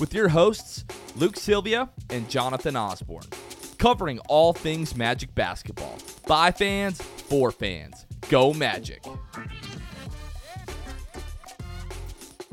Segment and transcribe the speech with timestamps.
[0.00, 0.84] with your hosts,
[1.16, 3.26] Luke Sylvia and Jonathan Osborne,
[3.78, 5.98] covering all things Magic basketball.
[6.26, 8.06] By fans, for fans.
[8.28, 9.04] Go Magic.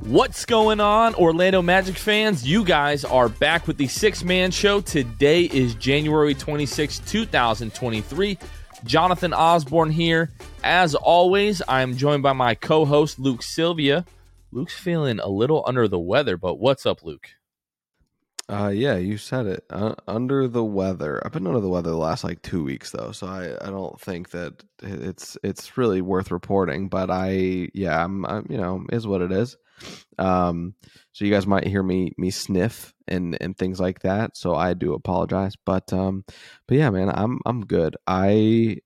[0.03, 2.47] What's going on, Orlando Magic fans?
[2.47, 4.81] You guys are back with the Six Man Show.
[4.81, 8.37] Today is January 26, 2023.
[8.85, 10.31] Jonathan Osborne here.
[10.63, 14.05] As always, I'm joined by my co host, Luke Sylvia.
[14.51, 17.29] Luke's feeling a little under the weather, but what's up, Luke?
[18.49, 19.63] Uh, yeah, you said it.
[19.69, 21.21] Uh, under the weather.
[21.23, 24.01] I've been under the weather the last like two weeks though, so I, I don't
[24.01, 26.89] think that it's it's really worth reporting.
[26.89, 29.55] But I yeah, I'm, I'm you know is what it is.
[30.17, 30.73] Um,
[31.11, 34.35] so you guys might hear me me sniff and and things like that.
[34.35, 35.53] So I do apologize.
[35.63, 36.25] But um,
[36.67, 37.97] but yeah, man, I'm I'm good.
[38.07, 38.77] I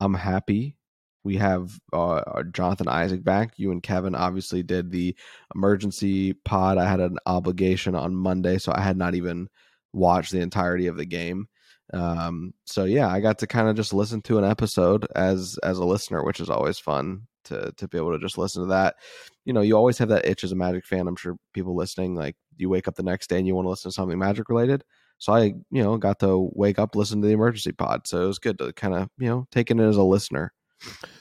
[0.00, 0.76] I'm happy.
[1.24, 3.54] We have uh, Jonathan Isaac back.
[3.56, 5.16] You and Kevin obviously did the
[5.54, 6.78] emergency pod.
[6.78, 9.48] I had an obligation on Monday, so I had not even
[9.92, 11.48] watched the entirety of the game.
[11.92, 15.78] Um, so yeah, I got to kind of just listen to an episode as as
[15.78, 18.96] a listener, which is always fun to to be able to just listen to that.
[19.44, 21.06] You know, you always have that itch as a Magic fan.
[21.06, 23.70] I'm sure people listening, like you wake up the next day and you want to
[23.70, 24.84] listen to something Magic related.
[25.18, 28.06] So I, you know, got to wake up, listen to the emergency pod.
[28.06, 30.52] So it was good to kind of, you know, take it as a listener.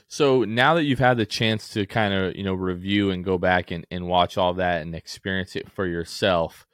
[0.07, 3.37] So now that you've had the chance to kind of, you know, review and go
[3.37, 6.67] back and, and watch all that and experience it for yourself,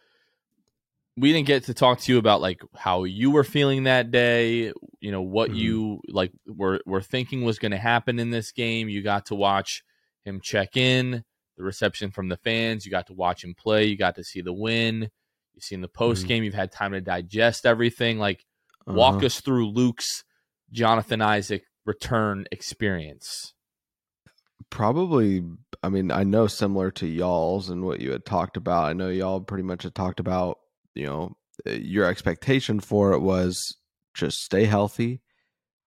[1.16, 4.74] we didn't get to talk to you about like how you were feeling that day,
[5.00, 5.60] you know, what mm-hmm.
[5.60, 8.90] you like were were thinking was going to happen in this game.
[8.90, 9.84] You got to watch
[10.24, 11.24] him check in,
[11.58, 14.42] the reception from the fans, you got to watch him play, you got to see
[14.42, 15.10] the win,
[15.54, 16.46] you've seen the post game, mm-hmm.
[16.46, 18.18] you've had time to digest everything.
[18.18, 18.46] Like
[18.88, 18.98] uh-huh.
[18.98, 20.24] walk us through Luke's
[20.72, 23.54] Jonathan Isaac return experience.
[24.70, 25.44] Probably
[25.82, 28.86] I mean, I know similar to y'all's and what you had talked about.
[28.86, 30.60] I know y'all pretty much had talked about
[30.94, 31.36] you know
[31.66, 33.76] eh, your expectation for it was
[34.14, 35.22] just stay healthy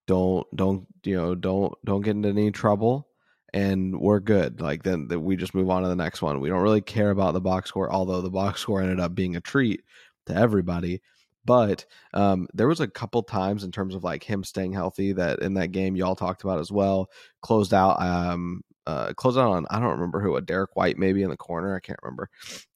[0.06, 3.08] don't don't you know don't don't get into any trouble
[3.52, 6.48] and we're good like then, then we just move on to the next one we
[6.48, 9.40] don't really care about the box score although the box score ended up being a
[9.40, 9.82] treat
[10.26, 11.00] to everybody
[11.44, 15.40] but um, there was a couple times in terms of like him staying healthy that
[15.40, 17.10] in that game y'all talked about as well
[17.40, 21.22] closed out um, uh, closed out on I don't remember who a Derrick White maybe
[21.22, 22.28] in the corner I can't remember,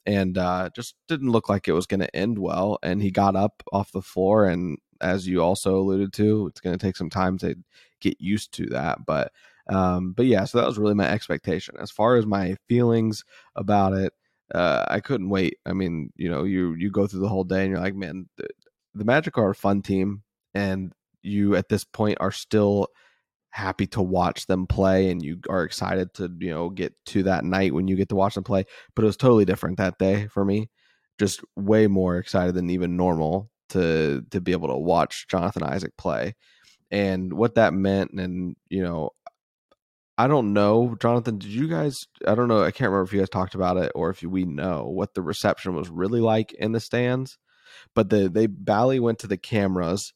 [0.04, 2.78] and uh, just didn't look like it was going to end well.
[2.82, 6.78] And he got up off the floor, and as you also alluded to, it's going
[6.78, 7.56] to take some time to
[8.00, 9.04] get used to that.
[9.04, 9.33] But
[9.69, 13.25] um, but yeah, so that was really my expectation as far as my feelings
[13.56, 14.12] about it.
[14.55, 15.59] Uh, I couldn't wait.
[15.67, 18.29] I mean, you know, you you go through the whole day and you're like, man,
[18.37, 18.49] the,
[18.95, 20.23] the Magic are a fun team,
[20.55, 20.93] and
[21.23, 22.89] you at this point are still
[23.51, 27.43] happy to watch them play and you are excited to you know get to that
[27.43, 28.65] night when you get to watch them play.
[28.95, 30.69] But it was totally different that day for me.
[31.19, 35.97] Just way more excited than even normal to to be able to watch Jonathan Isaac
[35.97, 36.34] play.
[36.91, 39.10] And what that meant and you know
[40.18, 43.21] I don't know Jonathan did you guys I don't know I can't remember if you
[43.21, 46.72] guys talked about it or if we know what the reception was really like in
[46.72, 47.39] the stands
[47.95, 50.13] but the they Bally went to the cameras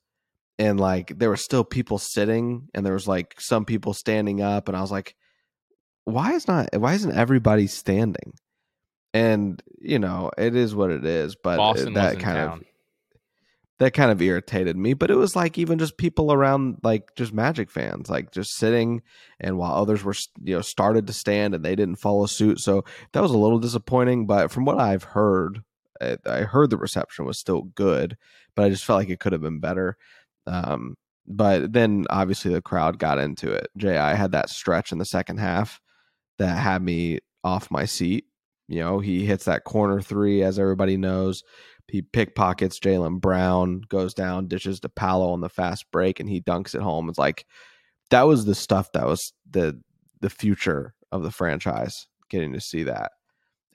[0.58, 4.68] and like there were still people sitting and there was like some people standing up
[4.68, 5.14] and i was like
[6.04, 8.34] why is not why isn't everybody standing?
[9.12, 12.62] And you know it is what it is but uh, Boston that kind of
[13.80, 14.92] that kind of irritated me.
[14.92, 19.02] But it was like even just people around, like just Magic fans, like just sitting,
[19.40, 22.60] and while others were you know started to stand and they didn't follow suit.
[22.60, 24.26] So that was a little disappointing.
[24.26, 25.62] But from what I've heard,
[26.00, 28.16] I heard the reception was still good,
[28.54, 29.96] but I just felt like it could have been better.
[30.46, 30.96] Um,
[31.26, 33.68] but then obviously the crowd got into it.
[33.76, 35.80] Ji had that stretch in the second half
[36.38, 38.24] that had me off my seat.
[38.68, 41.42] You know, he hits that corner three, as everybody knows.
[41.90, 46.40] He pickpockets Jaylen Brown, goes down, dishes to Paolo on the fast break, and he
[46.40, 47.08] dunks it home.
[47.08, 47.46] It's like
[48.10, 49.80] that was the stuff that was the
[50.20, 52.06] the future of the franchise.
[52.28, 53.12] Getting to see that,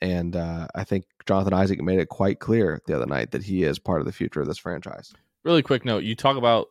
[0.02, 3.64] and uh, I think Jonathan Isaac made it quite clear the other night that he
[3.64, 5.12] is part of the future of this franchise.
[5.44, 6.70] Really quick note: you talk about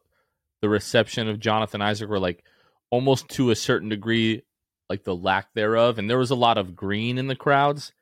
[0.63, 2.43] the reception of Jonathan Isaac, were like
[2.89, 4.43] almost to a certain degree,
[4.89, 7.93] like the lack thereof, and there was a lot of green in the crowds.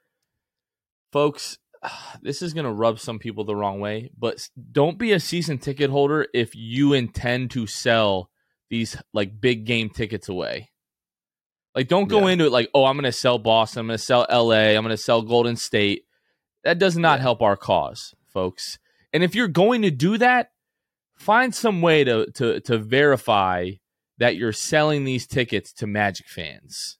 [1.10, 1.58] Folks,
[2.22, 5.58] this is going to rub some people the wrong way, but don't be a season
[5.58, 8.30] ticket holder if you intend to sell
[8.70, 10.70] these like big game tickets away.
[11.74, 12.34] Like, don't go yeah.
[12.34, 14.82] into it like, oh, I'm going to sell Boston, I'm going to sell LA, I'm
[14.82, 16.04] going to sell Golden State.
[16.64, 17.22] That does not yeah.
[17.22, 18.78] help our cause, folks.
[19.12, 20.50] And if you're going to do that,
[21.16, 23.70] find some way to to to verify
[24.18, 26.98] that you're selling these tickets to Magic fans.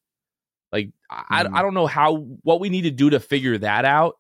[0.73, 0.93] Like, mm.
[1.11, 4.17] I, I don't know how what we need to do to figure that out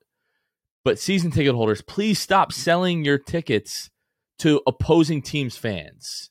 [0.85, 3.91] but season ticket holders, please stop selling your tickets
[4.39, 6.31] to opposing teams' fans,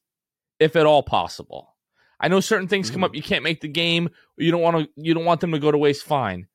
[0.59, 1.75] if at all possible.
[2.19, 2.95] I know certain things mm-hmm.
[2.95, 3.15] come up.
[3.15, 4.09] You can't make the game.
[4.37, 4.89] You don't want to.
[4.95, 6.05] You don't want them to go to waste.
[6.05, 6.47] Fine,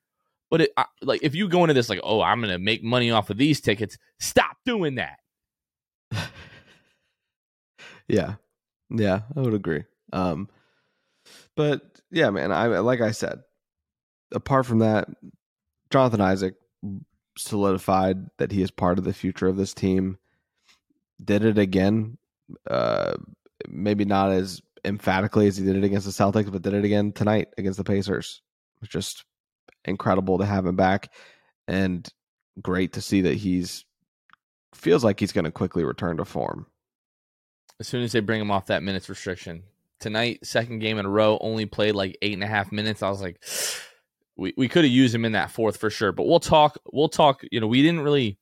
[0.51, 0.71] but it,
[1.03, 3.37] like if you go into this like, oh, I'm going to make money off of
[3.37, 3.99] these tickets.
[4.21, 5.19] Stop doing that.
[8.09, 8.35] yeah,
[8.91, 9.85] yeah, I would agree.
[10.13, 10.49] Um,
[11.57, 13.41] but yeah, man, I like I said.
[14.35, 15.09] Apart from that,
[15.91, 16.55] Jonathan Isaac
[17.37, 20.19] solidified that he is part of the future of this team.
[21.23, 22.19] Did it again.
[22.69, 23.15] Uh,
[23.69, 27.13] maybe not as emphatically as he did it against the Celtics, but did it again
[27.13, 28.43] tonight against the Pacers.
[28.83, 29.25] It's just
[29.85, 31.13] incredible to have him back
[31.67, 32.09] and
[32.61, 33.85] great to see that he's
[34.75, 36.67] feels like he's going to quickly return to form.
[37.81, 39.65] As soon as they bring him off that minutes restriction.
[39.99, 43.03] Tonight, second game in a row, only played like eight and a half minutes.
[43.03, 43.43] I was like,
[44.37, 46.13] we, we could have used him in that fourth for sure.
[46.13, 46.79] But we'll talk.
[46.93, 47.43] We'll talk.
[47.51, 48.39] You know, we didn't really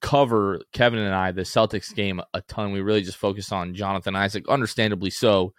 [0.00, 2.72] cover Kevin and I the Celtics game a ton.
[2.72, 5.52] We really just focused on Jonathan Isaac, understandably so.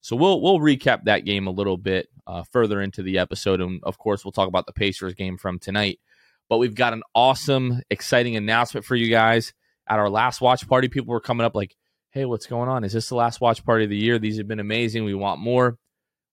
[0.00, 3.80] So we'll we'll recap that game a little bit uh, further into the episode, and
[3.84, 6.00] of course we'll talk about the Pacers game from tonight.
[6.48, 9.52] But we've got an awesome, exciting announcement for you guys.
[9.88, 11.76] At our last watch party, people were coming up like,
[12.10, 12.84] "Hey, what's going on?
[12.84, 14.18] Is this the last watch party of the year?
[14.18, 15.04] These have been amazing.
[15.04, 15.78] We want more."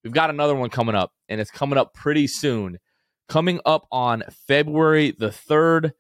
[0.03, 2.77] We've got another one coming up, and it's coming up pretty soon
[3.27, 5.91] coming up on February the 3rd.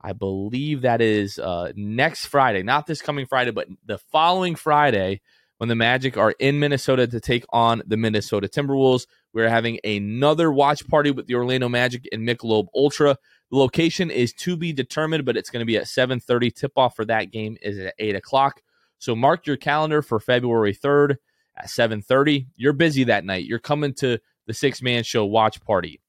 [0.00, 5.20] I believe that is uh, next Friday, not this coming Friday, but the following Friday
[5.58, 9.06] when the Magic are in Minnesota to take on the Minnesota Timberwolves.
[9.32, 13.16] We're having another watch party with the Orlando Magic and Michelob Ultra.
[13.52, 16.52] The location is to be determined, but it's going to be at 7.30.
[16.52, 18.60] Tip-off for that game is at 8 o'clock.
[18.98, 21.18] So mark your calendar for February 3rd
[21.56, 22.46] at 7.30.
[22.56, 23.44] You're busy that night.
[23.44, 24.18] You're coming to
[24.48, 26.01] the six-man show watch party.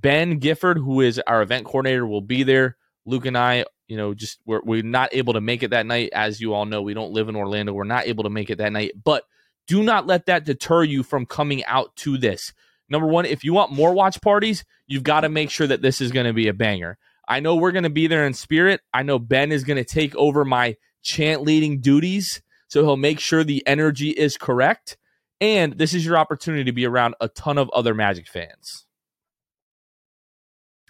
[0.00, 2.76] Ben Gifford, who is our event coordinator, will be there.
[3.06, 6.10] Luke and I, you know, just we're, we're not able to make it that night.
[6.12, 7.72] As you all know, we don't live in Orlando.
[7.72, 8.92] We're not able to make it that night.
[9.02, 9.24] But
[9.66, 12.52] do not let that deter you from coming out to this.
[12.88, 16.00] Number one, if you want more watch parties, you've got to make sure that this
[16.00, 16.98] is going to be a banger.
[17.26, 18.80] I know we're going to be there in spirit.
[18.94, 22.40] I know Ben is going to take over my chant leading duties.
[22.68, 24.96] So he'll make sure the energy is correct.
[25.40, 28.86] And this is your opportunity to be around a ton of other Magic fans.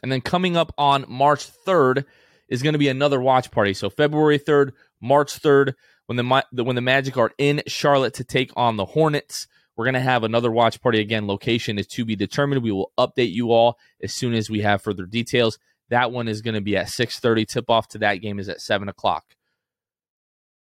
[0.02, 2.04] And then coming up on March 3rd
[2.48, 3.74] is going to be another watch party.
[3.74, 5.74] So February 3rd, March 3rd,
[6.06, 9.94] when the when the Magic are in Charlotte to take on the Hornets, we're going
[9.94, 11.26] to have another watch party again.
[11.26, 12.62] Location is to be determined.
[12.62, 15.58] We will update you all as soon as we have further details.
[15.90, 17.46] That one is going to be at 6:30.
[17.46, 19.24] Tip off to that game is at 7 o'clock.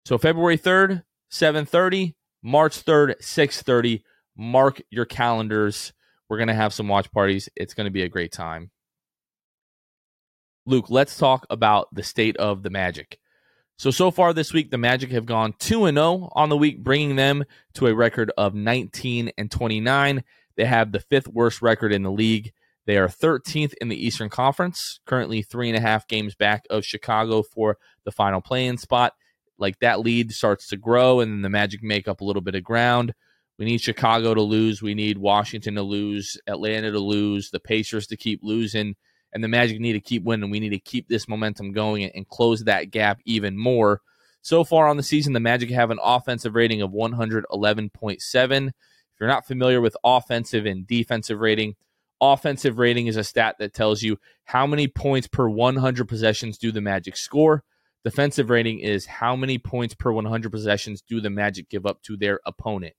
[0.05, 4.03] So February 3rd, 7:30, March 3rd, 6:30.
[4.35, 5.93] Mark your calendars.
[6.29, 7.47] We're going to have some watch parties.
[7.55, 8.71] It's going to be a great time.
[10.67, 13.19] Luke, let's talk about the state of the Magic.
[13.77, 16.83] So, so far this week, the Magic have gone 2 and 0 on the week,
[16.83, 17.45] bringing them
[17.75, 20.25] to a record of 19 and 29.
[20.57, 22.51] They have the fifth worst record in the league.
[22.85, 26.83] They are 13th in the Eastern Conference, currently three and a half games back of
[26.83, 29.13] Chicago for the final play-in spot.
[29.57, 32.63] Like that lead starts to grow, and the Magic make up a little bit of
[32.65, 33.13] ground.
[33.57, 34.81] We need Chicago to lose.
[34.81, 38.97] We need Washington to lose, Atlanta to lose, the Pacers to keep losing
[39.33, 40.49] and the Magic need to keep winning.
[40.49, 44.01] We need to keep this momentum going and close that gap even more.
[44.41, 48.67] So far on the season, the Magic have an offensive rating of 111.7.
[48.67, 48.73] If
[49.19, 51.75] you're not familiar with offensive and defensive rating,
[52.21, 56.71] offensive rating is a stat that tells you how many points per 100 possessions do
[56.71, 57.63] the Magic score.
[58.03, 62.15] Defensive rating is how many points per 100 possessions do the Magic give up to
[62.15, 62.93] their opponent.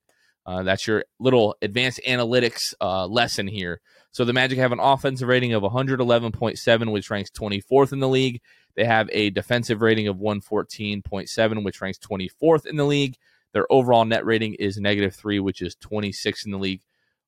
[0.49, 3.83] Uh, that's your little advanced analytics uh, lesson here.
[4.13, 8.41] So the Magic have an offensive rating of 111.7, which ranks 24th in the league.
[8.75, 13.19] They have a defensive rating of 114.7, which ranks 24th in the league.
[13.53, 16.81] Their overall net rating is negative three, which is 26 in the league.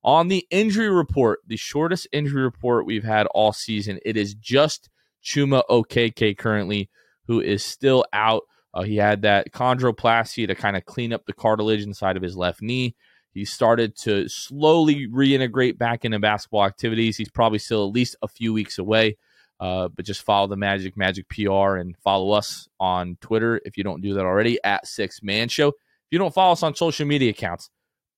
[0.03, 4.89] On the injury report, the shortest injury report we've had all season, it is just
[5.23, 6.89] Chuma Okeke currently,
[7.27, 8.45] who is still out.
[8.73, 12.35] Uh, he had that chondroplasty to kind of clean up the cartilage inside of his
[12.35, 12.95] left knee.
[13.33, 17.17] He started to slowly reintegrate back into basketball activities.
[17.17, 19.17] He's probably still at least a few weeks away.
[19.61, 23.85] Uh, but just follow the Magic Magic PR and follow us on Twitter if you
[23.85, 25.69] don't do that already at Six Man Show.
[25.69, 25.75] If
[26.13, 27.69] you don't follow us on social media accounts,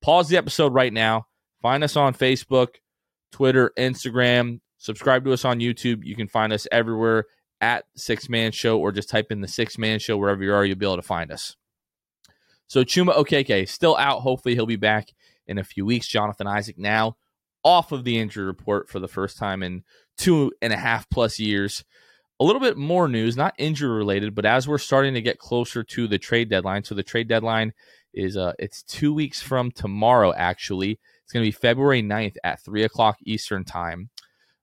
[0.01, 1.27] pause the episode right now.
[1.61, 2.75] Find us on Facebook,
[3.31, 4.61] Twitter, Instagram.
[4.77, 6.03] Subscribe to us on YouTube.
[6.03, 7.25] You can find us everywhere
[7.59, 10.65] at Six Man Show or just type in the Six Man Show wherever you are.
[10.65, 11.57] You'll be able to find us.
[12.73, 14.21] So Chuma Okeke still out.
[14.21, 15.09] Hopefully he'll be back
[15.45, 16.07] in a few weeks.
[16.07, 17.17] Jonathan Isaac now
[17.63, 19.83] off of the injury report for the first time in
[20.17, 21.83] two and a half plus years.
[22.39, 25.83] A little bit more news, not injury related, but as we're starting to get closer
[25.83, 26.83] to the trade deadline.
[26.83, 27.73] So the trade deadline
[28.11, 30.99] is uh it's two weeks from tomorrow, actually.
[31.23, 34.09] It's gonna be February 9th at three o'clock Eastern time.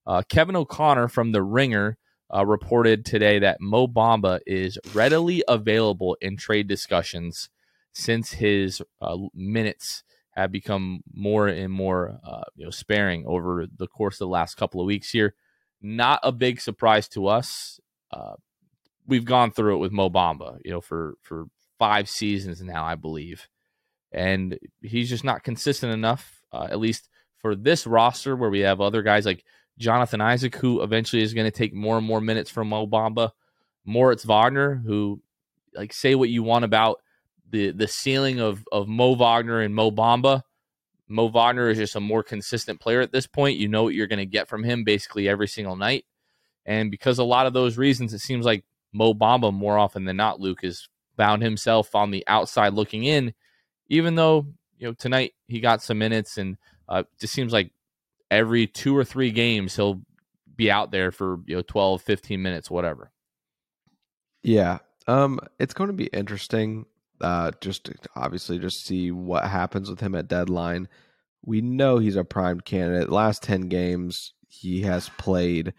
[0.05, 1.97] Uh, Kevin O'Connor from the Ringer
[2.35, 7.51] uh, reported today that Mo Bamba is readily available in trade discussions
[7.93, 13.87] since his uh, minutes have become more and more uh, you know sparing over the
[13.87, 15.35] course of the last couple of weeks here.
[15.83, 17.81] Not a big surprise to us.
[18.13, 18.35] Uh,
[19.07, 21.47] we've gone through it with Mo Bamba, you know, for for
[21.79, 23.49] five seasons now, I believe,
[24.13, 26.43] and he's just not consistent enough.
[26.53, 29.45] Uh, at least for this roster, where we have other guys like
[29.79, 33.31] Jonathan Isaac, who eventually is going to take more and more minutes from Mo Bamba,
[33.85, 35.23] Moritz Wagner, who
[35.75, 36.99] like say what you want about
[37.51, 40.43] the the ceiling of of Mo Wagner and Mo Bamba.
[41.09, 43.59] Mo Wagner is just a more consistent player at this point.
[43.59, 46.05] You know what you're going to get from him basically every single night.
[46.65, 50.17] And because a lot of those reasons, it seems like Mo Bamba more often than
[50.17, 53.35] not, Luke has found himself on the outside looking in,
[53.89, 54.47] even though
[54.79, 56.57] you know tonight he got some minutes and
[56.89, 57.73] uh, just seems like
[58.31, 60.01] every two or three games he'll
[60.57, 63.11] be out there for you know 12 15 minutes whatever
[64.43, 66.85] yeah um it's going to be interesting
[67.21, 70.89] uh, just obviously just see what happens with him at deadline.
[71.45, 73.11] We know he's a primed candidate.
[73.11, 75.75] Last 10 games, he has played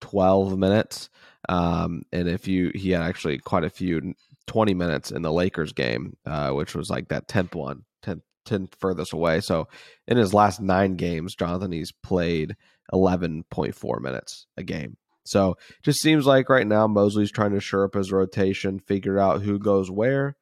[0.00, 1.08] 12 minutes.
[1.48, 4.14] Um, and if you, he had actually quite a few
[4.46, 8.74] 20 minutes in the Lakers game, uh, which was like that 10th one, 10th, 10th
[8.78, 9.40] furthest away.
[9.40, 9.68] So
[10.06, 12.56] in his last nine games, Jonathan, he's played
[12.92, 14.96] 11.4 minutes a game.
[15.24, 19.42] So just seems like right now Mosley's trying to shore up his rotation, figure out
[19.42, 20.36] who goes where.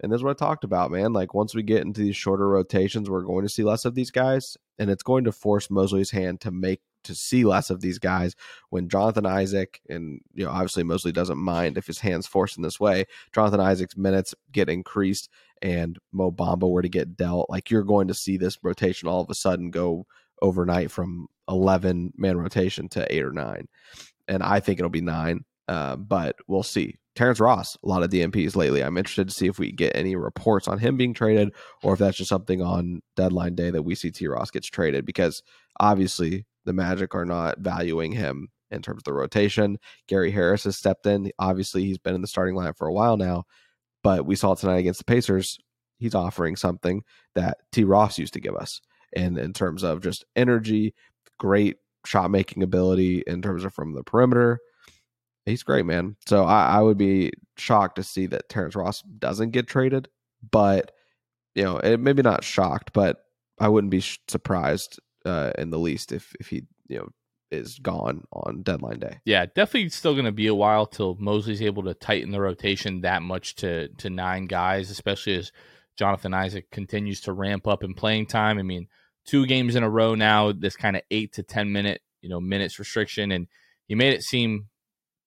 [0.00, 1.12] And this is what I talked about, man.
[1.12, 4.10] Like once we get into these shorter rotations, we're going to see less of these
[4.10, 7.98] guys, and it's going to force Mosley's hand to make to see less of these
[7.98, 8.34] guys
[8.70, 12.62] when Jonathan Isaac and you know obviously Mosley doesn't mind if his hands forced in
[12.62, 13.04] this way.
[13.32, 15.28] Jonathan Isaac's minutes get increased
[15.62, 17.48] and Mo Bamba were to get dealt.
[17.48, 20.06] Like you're going to see this rotation all of a sudden go
[20.42, 23.68] overnight from 11 man rotation to eight or nine,
[24.26, 25.44] and I think it'll be nine.
[25.66, 26.96] Uh, but we'll see.
[27.18, 28.80] Terrence Ross, a lot of DNPs lately.
[28.80, 31.98] I'm interested to see if we get any reports on him being traded or if
[31.98, 35.42] that's just something on deadline day that we see T Ross gets traded because
[35.80, 39.78] obviously the Magic are not valuing him in terms of the rotation.
[40.06, 41.32] Gary Harris has stepped in.
[41.40, 43.42] Obviously, he's been in the starting line for a while now,
[44.04, 45.58] but we saw tonight against the Pacers.
[45.98, 47.02] He's offering something
[47.34, 48.80] that T Ross used to give us.
[49.16, 50.94] And in terms of just energy,
[51.40, 54.60] great shot making ability in terms of from the perimeter,
[55.48, 56.16] he's great, man.
[56.26, 60.08] So I, I, would be shocked to see that Terrence Ross doesn't get traded,
[60.50, 60.92] but
[61.54, 63.24] you know, it, maybe not shocked, but
[63.58, 67.08] I wouldn't be sh- surprised uh, in the least if if he you know
[67.50, 69.20] is gone on deadline day.
[69.24, 73.00] Yeah, definitely still going to be a while till Mosley's able to tighten the rotation
[73.02, 75.52] that much to to nine guys, especially as
[75.96, 78.58] Jonathan Isaac continues to ramp up in playing time.
[78.58, 78.88] I mean,
[79.26, 82.40] two games in a row now, this kind of eight to ten minute you know
[82.40, 83.48] minutes restriction, and
[83.86, 84.66] he made it seem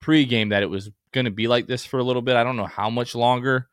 [0.02, 2.36] pregame that it was going to be like this for a little bit.
[2.36, 3.68] I don't know how much longer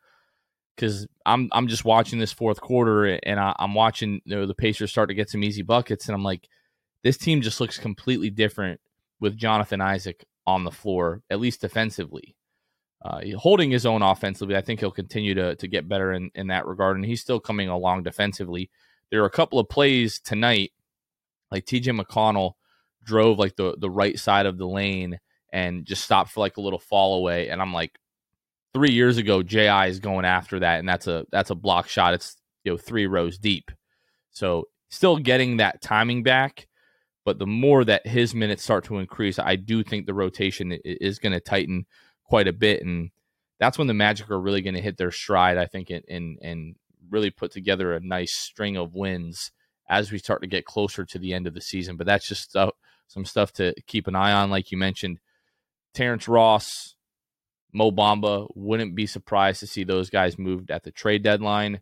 [0.75, 4.55] because I'm I'm just watching this fourth quarter and I, am watching you know, the
[4.55, 6.47] Pacers start to get some easy buckets and I'm like,
[7.03, 8.79] this team just looks completely different
[9.19, 12.35] with Jonathan Isaac on the floor, at least defensively.
[13.03, 14.55] uh, holding his own offensively.
[14.55, 17.39] I think he'll continue to to get better in in that regard, and he's still
[17.39, 18.69] coming along defensively.
[19.11, 20.71] There are a couple of plays tonight,
[21.51, 21.91] like T.J.
[21.91, 22.53] McConnell
[23.03, 25.19] drove like the the right side of the lane
[25.51, 27.97] and just stopped for like a little fall away, and I'm like,
[28.73, 32.13] three years ago, Ji is going after that, and that's a that's a block shot.
[32.13, 33.71] It's you know three rows deep,
[34.31, 36.67] so still getting that timing back.
[37.25, 41.19] But the more that his minutes start to increase, I do think the rotation is
[41.19, 41.85] going to tighten
[42.23, 43.11] quite a bit, and
[43.59, 45.57] that's when the Magic are really going to hit their stride.
[45.57, 46.75] I think, and and
[47.09, 49.51] really put together a nice string of wins
[49.89, 51.97] as we start to get closer to the end of the season.
[51.97, 52.71] But that's just stuff,
[53.07, 55.19] some stuff to keep an eye on, like you mentioned.
[55.93, 56.95] Terrence Ross,
[57.73, 61.81] Mo Bamba, wouldn't be surprised to see those guys moved at the trade deadline.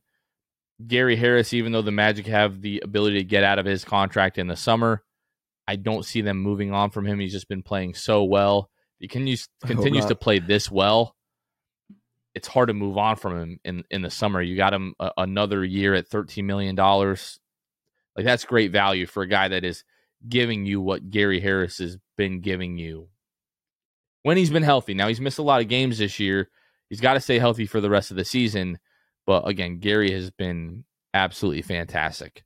[0.85, 4.37] Gary Harris, even though the Magic have the ability to get out of his contract
[4.37, 5.03] in the summer,
[5.67, 7.19] I don't see them moving on from him.
[7.19, 8.69] He's just been playing so well.
[8.99, 11.15] He continues continues to play this well.
[12.33, 14.41] It's hard to move on from him in in the summer.
[14.41, 17.39] You got him a, another year at thirteen million dollars.
[18.15, 19.83] Like that's great value for a guy that is
[20.27, 23.09] giving you what Gary Harris has been giving you
[24.27, 24.93] when he's been healthy.
[24.93, 26.49] Now he's missed a lot of games this year.
[26.89, 28.77] He's got to stay healthy for the rest of the season.
[29.25, 32.43] But again, Gary has been absolutely fantastic.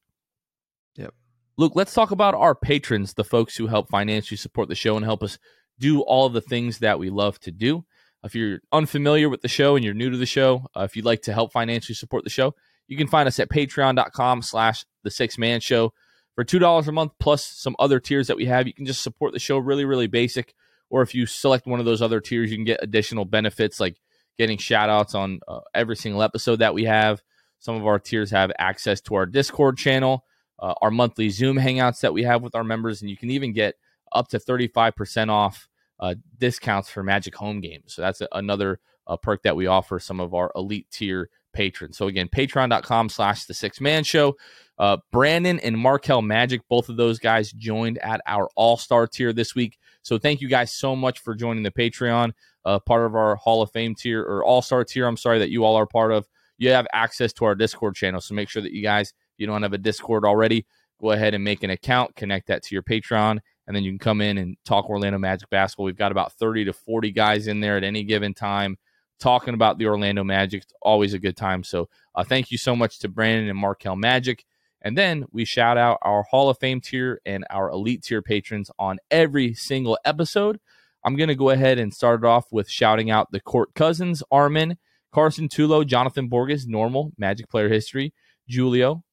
[0.96, 1.16] Yep.
[1.58, 5.04] Luke, let's talk about our patrons, the folks who help financially support the show and
[5.04, 5.40] help us
[5.80, 7.84] do all the things that we love to do.
[8.24, 11.04] If you're unfamiliar with the show and you're new to the show, uh, if you'd
[11.04, 12.54] like to help financially support the show,
[12.88, 15.94] you can find us at patreon.com slash the six man show
[16.36, 18.68] for $2 a month plus some other tiers that we have.
[18.68, 20.54] You can just support the show really, really basic
[20.91, 23.98] or if you select one of those other tiers, you can get additional benefits like
[24.38, 27.21] getting shout outs on uh, every single episode that we have.
[27.60, 30.25] Some of our tiers have access to our Discord channel,
[30.60, 33.53] uh, our monthly Zoom hangouts that we have with our members, and you can even
[33.53, 33.75] get
[34.12, 35.69] up to 35% off
[36.00, 37.93] uh, discounts for Magic home games.
[37.93, 41.98] So that's a, another uh, perk that we offer some of our elite tier patrons.
[41.98, 44.36] So again, patreon.com slash the six man show.
[44.77, 49.31] Uh, Brandon and Markel Magic, both of those guys joined at our all star tier
[49.31, 49.77] this week.
[50.03, 52.32] So thank you guys so much for joining the Patreon,
[52.65, 55.06] uh, part of our Hall of Fame tier or all star tier.
[55.06, 56.28] I'm sorry that you all are part of.
[56.58, 58.21] You have access to our Discord channel.
[58.21, 60.65] So make sure that you guys, if you don't have a Discord already,
[61.02, 63.99] go ahead and make an account, connect that to your Patreon, and then you can
[63.99, 65.86] come in and talk Orlando Magic basketball.
[65.86, 68.78] We've got about 30 to 40 guys in there at any given time
[69.19, 70.63] talking about the Orlando Magic.
[70.63, 71.63] It's always a good time.
[71.63, 74.43] So uh, thank you so much to Brandon and Markel Magic.
[74.82, 78.72] And then we shout out our Hall of Fame tier and our Elite tier patrons
[78.80, 80.60] on every single episode.
[81.04, 84.24] I'm going to go ahead and start it off with shouting out the Court Cousins,
[84.32, 84.78] Armin,
[85.12, 88.13] Carson Tulo, Jonathan Borges, normal Magic player history,
[88.48, 89.04] Julio,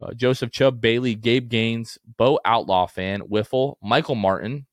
[0.00, 4.66] uh, Joseph Chubb, Bailey, Gabe Gaines, Bo Outlaw fan, Wiffle, Michael Martin,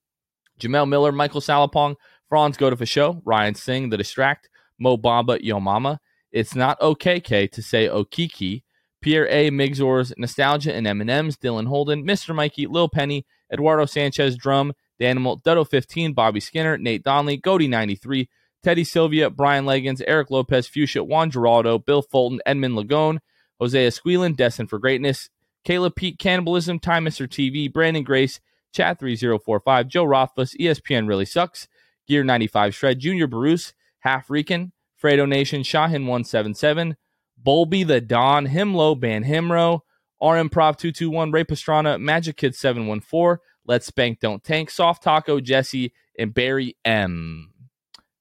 [0.59, 1.95] Jamel Miller, Michael Salapong,
[2.29, 5.99] Franz Godefroy Show, Ryan Singh, The Distract, Mo Bamba, Yo Mama.
[6.31, 8.63] It's not okay, K, to say Okiki.
[9.05, 9.51] Pierre A.
[9.51, 12.33] Migzors, Nostalgia and M&M's, Dylan Holden, Mr.
[12.33, 18.27] Mikey, Lil Penny, Eduardo Sanchez, Drum, Danimal, Dutto 15, Bobby Skinner, Nate Donnelly, Goody 93,
[18.63, 23.19] Teddy Sylvia, Brian Leggins, Eric Lopez, Fuchsia, Juan Geraldo, Bill Fulton, Edmund Lagone,
[23.59, 25.29] Hosea Squealan, Destined for Greatness,
[25.63, 27.27] Caleb Pete, Cannibalism, Time Mr.
[27.27, 28.39] TV, Brandon Grace,
[28.73, 31.67] Chat 3045, Joe Rothfuss, ESPN Really Sucks,
[32.07, 36.97] Gear 95 Shred, Junior Bruce, Half Rican, Fredo Nation, Shahin 177,
[37.45, 39.81] Bolby the Don, Himlo, Ban Himro,
[40.19, 45.93] R Improv 221, Ray Pastrana, Magic Kid 714, Let's Spank Don't Tank, Soft Taco, Jesse,
[46.17, 47.51] and Barry M.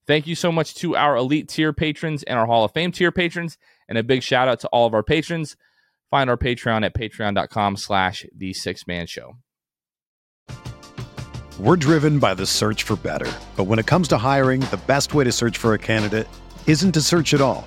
[0.06, 3.10] Thank you so much to our elite tier patrons and our Hall of Fame tier
[3.10, 3.56] patrons,
[3.88, 5.56] and a big shout out to all of our patrons.
[6.10, 9.36] Find our Patreon at patreon.com slash the six man show.
[11.58, 13.32] We're driven by the search for better.
[13.56, 16.28] But when it comes to hiring, the best way to search for a candidate
[16.66, 17.66] isn't to search at all.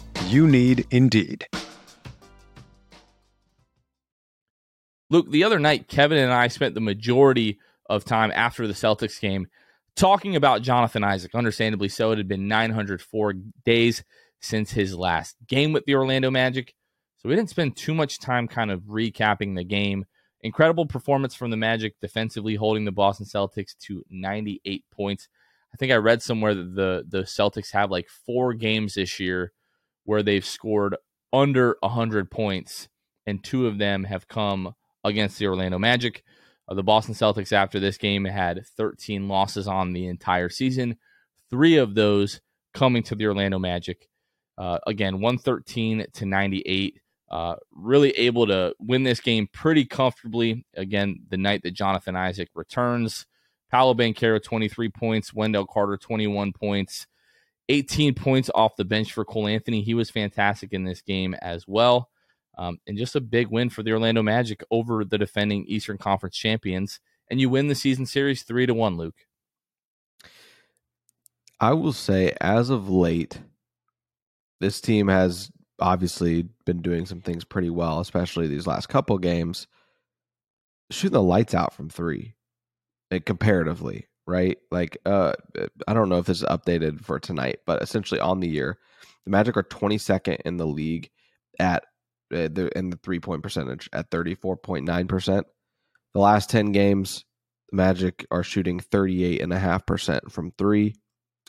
[0.27, 1.47] You need Indeed.
[5.09, 9.19] Luke, the other night, Kevin and I spent the majority of time after the Celtics
[9.19, 9.47] game
[9.95, 11.35] talking about Jonathan Isaac.
[11.35, 13.33] Understandably so, it had been 904
[13.65, 14.05] days
[14.39, 16.73] since his last game with the Orlando Magic.
[17.17, 20.05] So we didn't spend too much time kind of recapping the game.
[20.39, 25.27] Incredible performance from the Magic defensively, holding the Boston Celtics to 98 points.
[25.73, 29.51] I think I read somewhere that the the Celtics have like four games this year
[30.03, 30.95] where they've scored
[31.33, 32.89] under 100 points,
[33.25, 36.23] and two of them have come against the Orlando Magic.
[36.67, 40.97] Uh, the Boston Celtics, after this game, had 13 losses on the entire season,
[41.49, 42.41] three of those
[42.73, 44.07] coming to the Orlando Magic.
[44.57, 46.99] Uh, again, 113 to 98.
[47.29, 50.65] Uh, really able to win this game pretty comfortably.
[50.75, 53.25] Again, the night that Jonathan Isaac returns.
[53.71, 55.33] Paolo Banchero, 23 points.
[55.33, 57.07] Wendell Carter, 21 points.
[57.71, 59.81] 18 points off the bench for Cole Anthony.
[59.81, 62.09] He was fantastic in this game as well.
[62.57, 66.35] Um, and just a big win for the Orlando Magic over the defending Eastern Conference
[66.35, 66.99] champions.
[67.29, 69.15] And you win the season series three to one, Luke.
[71.61, 73.39] I will say, as of late,
[74.59, 79.67] this team has obviously been doing some things pretty well, especially these last couple games.
[80.91, 82.35] Shooting the lights out from three,
[83.09, 84.57] like, comparatively, right?
[84.71, 85.33] Like, uh,
[85.87, 88.77] I don't know if this is updated for tonight, but essentially on the year,
[89.25, 91.09] the Magic are 22nd in the league
[91.59, 91.83] at
[92.33, 95.43] uh, the in the three point percentage at 34.9%.
[96.13, 97.25] The last 10 games,
[97.69, 100.95] the Magic are shooting 38.5% from three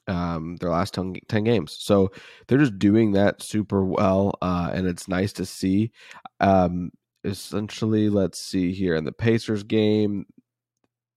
[0.06, 1.76] um, their last 10, 10, games.
[1.78, 2.10] So
[2.46, 5.92] they're just doing that super well, uh, and it's nice to see.
[6.40, 6.90] Um,
[7.24, 10.26] essentially, let's see here in the Pacers game,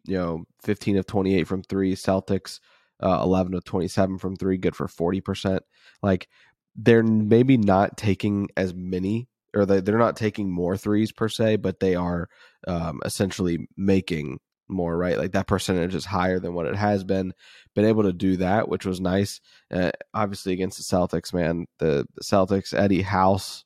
[0.07, 2.59] you know, 15 of 28 from three, Celtics,
[3.01, 5.59] uh, 11 of 27 from three, good for 40%.
[6.01, 6.27] Like
[6.75, 11.57] they're maybe not taking as many or they, they're not taking more threes per se,
[11.57, 12.27] but they are
[12.67, 15.17] um, essentially making more, right?
[15.17, 17.33] Like that percentage is higher than what it has been.
[17.73, 19.39] Been able to do that, which was nice.
[19.71, 23.63] Uh, obviously, against the Celtics, man, the, the Celtics, Eddie House,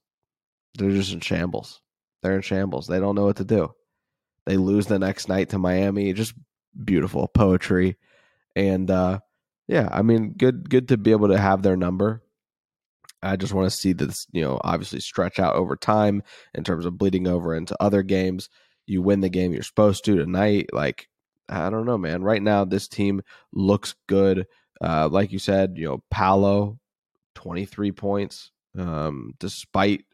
[0.75, 1.81] they're just in shambles.
[2.21, 2.87] They're in shambles.
[2.87, 3.73] They don't know what to do.
[4.45, 6.13] They lose the next night to Miami.
[6.13, 6.33] Just
[6.83, 7.97] beautiful poetry,
[8.55, 9.19] and uh,
[9.67, 12.23] yeah, I mean, good, good to be able to have their number.
[13.21, 16.23] I just want to see this, you know, obviously stretch out over time
[16.55, 18.49] in terms of bleeding over into other games
[18.89, 20.69] you win the game you're supposed to tonight.
[20.73, 21.07] Like,
[21.47, 22.23] I don't know, man.
[22.23, 23.21] Right now, this team
[23.53, 24.47] looks good.
[24.81, 26.79] Uh, like you said, you know, Paolo,
[27.35, 30.05] 23 points, um, despite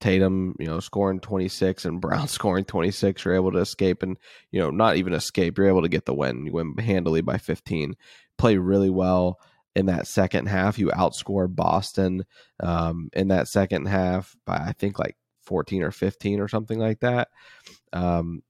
[0.00, 3.24] Tatum, you know, scoring 26 and Brown scoring 26.
[3.24, 4.16] You're able to escape and,
[4.50, 5.58] you know, not even escape.
[5.58, 6.46] You're able to get the win.
[6.46, 7.94] You win handily by 15.
[8.36, 9.40] Play really well
[9.74, 10.78] in that second half.
[10.78, 12.24] You outscored Boston
[12.60, 17.00] um, in that second half by, I think, like 14 or 15 or something like
[17.00, 17.28] that.
[17.92, 18.42] Um,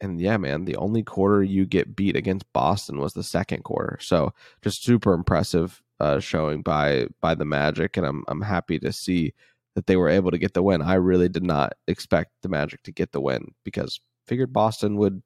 [0.00, 3.98] and yeah, man, the only quarter you get beat against Boston was the second quarter.
[4.00, 8.92] So just super impressive uh, showing by by the Magic, and I'm I'm happy to
[8.92, 9.32] see
[9.76, 10.82] that they were able to get the win.
[10.82, 15.22] I really did not expect the Magic to get the win because figured Boston would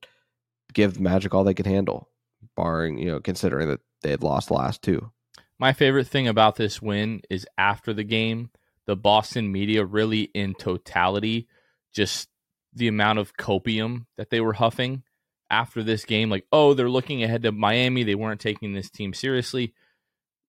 [0.74, 2.08] give the Magic all they could handle,
[2.56, 5.10] barring you know considering that they had lost the last two.
[5.58, 8.50] My favorite thing about this win is after the game,
[8.86, 11.46] the Boston media really in totality
[11.92, 12.28] just
[12.74, 15.04] the amount of copium that they were huffing
[15.48, 16.28] after this game.
[16.28, 18.02] Like, oh, they're looking ahead to Miami.
[18.02, 19.74] They weren't taking this team seriously.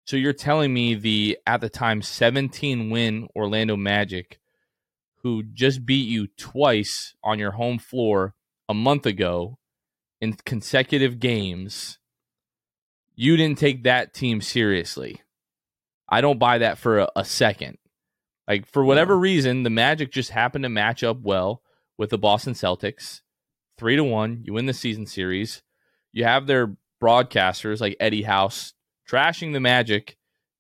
[0.05, 4.41] So you're telling me the at the time 17 win Orlando Magic,
[5.23, 8.35] who just beat you twice on your home floor
[8.69, 9.59] a month ago
[10.21, 11.99] in consecutive games,
[13.15, 15.21] you didn't take that team seriously.
[16.09, 17.79] I don't buy that for a, a second.
[18.49, 21.63] Like for whatever reason, the Magic just happened to match up well
[21.97, 23.21] with the Boston Celtics,
[23.79, 24.43] three to one.
[24.45, 25.63] You win the season series.
[26.13, 28.75] You have their broadcasters like Eddie House
[29.11, 30.16] trashing the Magic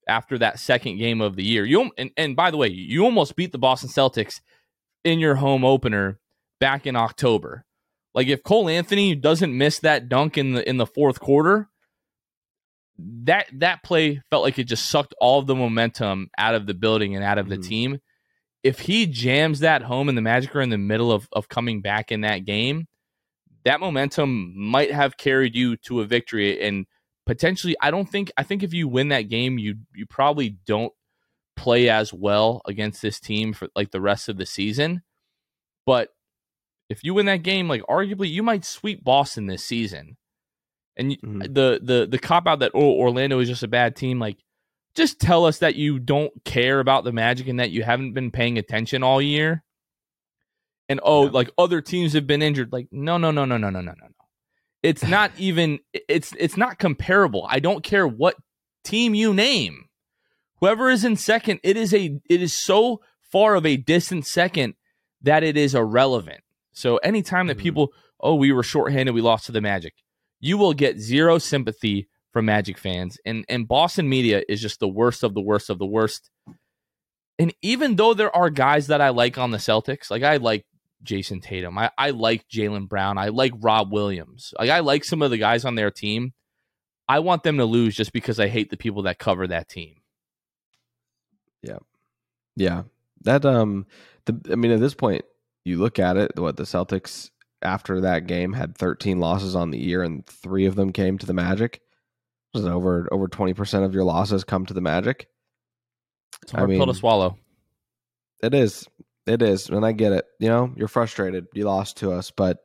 [0.08, 1.64] after that second game of the year.
[1.64, 4.40] You and, and by the way, you almost beat the Boston Celtics
[5.04, 6.18] in your home opener
[6.58, 7.64] back in October.
[8.14, 11.68] Like if Cole Anthony doesn't miss that dunk in the in the fourth quarter,
[12.98, 16.74] that that play felt like it just sucked all of the momentum out of the
[16.74, 17.68] building and out of the mm-hmm.
[17.68, 18.00] team
[18.62, 21.80] if he jams that home and the Magic are in the middle of, of coming
[21.80, 22.86] back in that game,
[23.64, 26.60] that momentum might have carried you to a victory.
[26.60, 26.86] And
[27.30, 30.92] potentially, I don't think, I think if you win that game, you, you probably don't
[31.56, 35.02] play as well against this team for like the rest of the season.
[35.86, 36.08] But
[36.88, 40.16] if you win that game, like arguably, you might sweep Boston this season.
[40.96, 41.38] And mm-hmm.
[41.42, 44.38] the the the cop out that oh, Orlando is just a bad team, like
[44.96, 48.32] just tell us that you don't care about the Magic and that you haven't been
[48.32, 49.62] paying attention all year.
[50.88, 51.30] And oh, yeah.
[51.30, 52.72] like other teams have been injured.
[52.72, 54.19] Like, no, no, no, no, no, no, no, no.
[54.82, 57.46] It's not even it's it's not comparable.
[57.48, 58.36] I don't care what
[58.84, 59.86] team you name.
[60.60, 64.74] Whoever is in second, it is a it is so far of a distant second
[65.22, 66.40] that it is irrelevant.
[66.72, 67.62] So anytime that mm-hmm.
[67.62, 67.88] people,
[68.20, 69.94] oh, we were shorthanded, we lost to the Magic,
[70.38, 73.18] you will get zero sympathy from Magic fans.
[73.24, 76.30] And and Boston media is just the worst of the worst of the worst.
[77.38, 80.66] And even though there are guys that I like on the Celtics, like I like
[81.04, 84.54] Jayson Tatum, I, I like Jaylen Brown, I like Rob Williams.
[84.58, 86.32] Like I like some of the guys on their team.
[87.08, 89.96] I want them to lose just because I hate the people that cover that team.
[91.62, 91.78] Yeah.
[92.56, 92.84] Yeah.
[93.22, 93.86] That um
[94.26, 95.24] the I mean at this point
[95.64, 97.30] you look at it what the Celtics
[97.62, 101.26] after that game had 13 losses on the year and 3 of them came to
[101.26, 101.80] the Magic.
[102.54, 105.28] Was over over 20% of your losses come to the Magic?
[106.42, 107.38] It's hard I mean, pill to swallow.
[108.42, 108.88] It is.
[109.26, 109.68] It is.
[109.68, 110.24] And I get it.
[110.38, 111.46] You know, you're frustrated.
[111.54, 112.58] You lost to us, but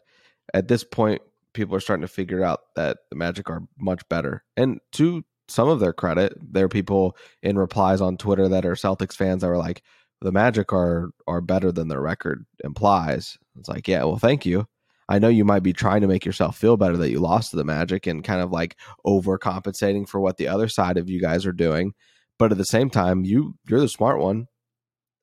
[0.54, 1.22] at this point
[1.54, 4.44] people are starting to figure out that the Magic are much better.
[4.58, 8.74] And to some of their credit, there are people in replies on Twitter that are
[8.74, 9.82] Celtics fans that were like,
[10.22, 13.38] the Magic are are better than their record implies.
[13.58, 14.68] It's like, yeah, well, thank you.
[15.08, 17.58] I know you might be trying to make yourself feel better that you lost to
[17.58, 21.46] the Magic and kind of like overcompensating for what the other side of you guys
[21.46, 21.94] are doing,
[22.40, 24.48] but at the same time, you you're the smart one.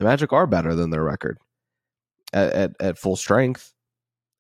[0.03, 1.39] The Magic are better than their record
[2.33, 3.73] at at, at full strength,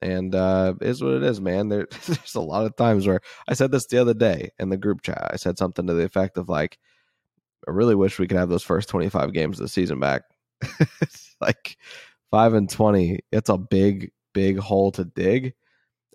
[0.00, 1.68] and uh, is what it is, man.
[1.68, 4.76] There, there's a lot of times where I said this the other day in the
[4.76, 5.30] group chat.
[5.32, 6.80] I said something to the effect of like,
[7.68, 10.22] I really wish we could have those first 25 games of the season back
[11.40, 11.76] like
[12.28, 13.20] five and twenty.
[13.30, 15.54] It's a big, big hole to dig,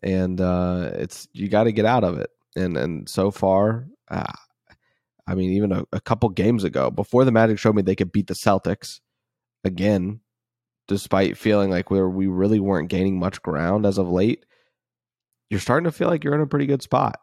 [0.03, 2.31] and uh, it's you got to get out of it.
[2.57, 4.33] And and so far, uh,
[5.25, 8.11] I mean, even a, a couple games ago, before the Magic showed me they could
[8.11, 8.99] beat the Celtics
[9.67, 10.21] again,
[10.87, 14.45] despite feeling like we we really weren't gaining much ground as of late.
[15.49, 17.19] You're starting to feel like you're in a pretty good spot,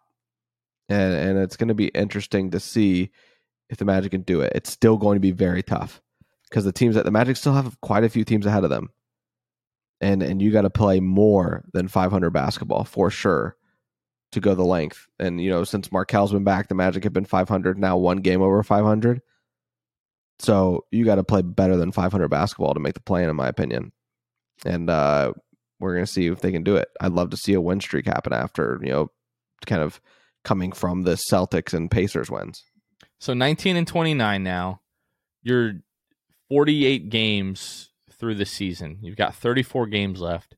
[0.88, 3.11] and and it's going to be interesting to see
[3.68, 4.52] if the Magic can do it.
[4.54, 6.00] It's still going to be very tough
[6.48, 8.90] because the teams that the Magic still have quite a few teams ahead of them,
[10.00, 13.57] and and you got to play more than 500 basketball for sure
[14.33, 15.09] to go the length.
[15.18, 18.42] And you know, since Markelle's been back, the Magic have been 500 now, one game
[18.42, 19.22] over 500.
[20.38, 23.37] So you got to play better than 500 basketball to make the play, in in
[23.37, 23.92] my opinion.
[24.64, 25.33] And uh,
[25.81, 26.88] we're gonna see if they can do it.
[27.01, 29.11] I'd love to see a win streak happen after you know,
[29.66, 30.01] kind of
[30.44, 32.62] coming from the Celtics and Pacers wins.
[33.18, 34.81] So 19 and 29 now.
[35.42, 35.75] You're
[36.49, 38.99] 48 games through the season.
[39.03, 40.57] You've got 34 games left.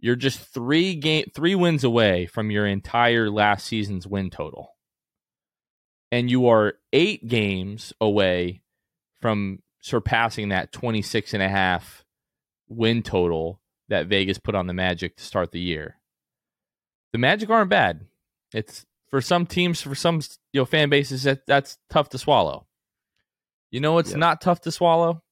[0.00, 4.76] You're just three game three wins away from your entire last season's win total.
[6.12, 8.62] And you are eight games away
[9.20, 12.04] from surpassing that 26 and a half
[12.68, 15.96] win total that Vegas put on the Magic to start the year.
[17.12, 18.06] The Magic aren't bad.
[18.52, 20.20] It's for some teams, for some
[20.52, 22.66] you know fan bases, that that's tough to swallow.
[23.70, 24.18] You know it's yep.
[24.18, 25.22] not tough to swallow?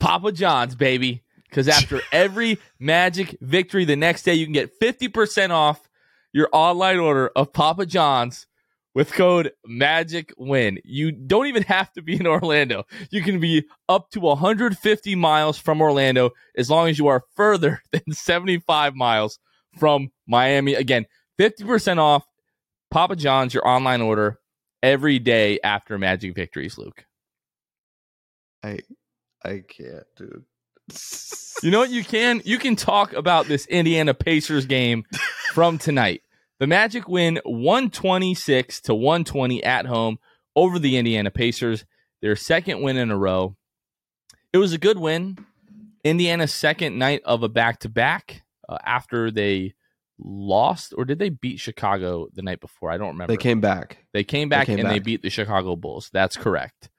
[0.00, 1.22] Papa John's, baby.
[1.48, 5.88] Because after every Magic victory the next day, you can get 50% off
[6.32, 8.46] your online order of Papa John's
[8.94, 10.78] with code Magic Win.
[10.84, 12.84] You don't even have to be in Orlando.
[13.10, 17.82] You can be up to 150 miles from Orlando as long as you are further
[17.92, 19.38] than 75 miles
[19.78, 20.74] from Miami.
[20.74, 21.06] Again,
[21.38, 22.24] 50% off
[22.90, 24.38] Papa John's, your online order
[24.82, 27.04] every day after Magic victories, Luke.
[28.62, 28.80] I
[29.44, 30.44] I can't, dude.
[31.62, 32.42] you know what you can?
[32.44, 35.04] You can talk about this Indiana Pacers game
[35.52, 36.22] from tonight.
[36.62, 40.18] The Magic win 126 to 120 at home
[40.54, 41.84] over the Indiana Pacers,
[42.20, 43.56] their second win in a row.
[44.52, 45.44] It was a good win.
[46.04, 48.44] Indiana's second night of a back to back
[48.84, 49.74] after they
[50.20, 52.92] lost, or did they beat Chicago the night before?
[52.92, 53.32] I don't remember.
[53.32, 53.98] They came back.
[54.12, 54.94] They came back they came and back.
[54.94, 56.10] they beat the Chicago Bulls.
[56.12, 56.90] That's correct.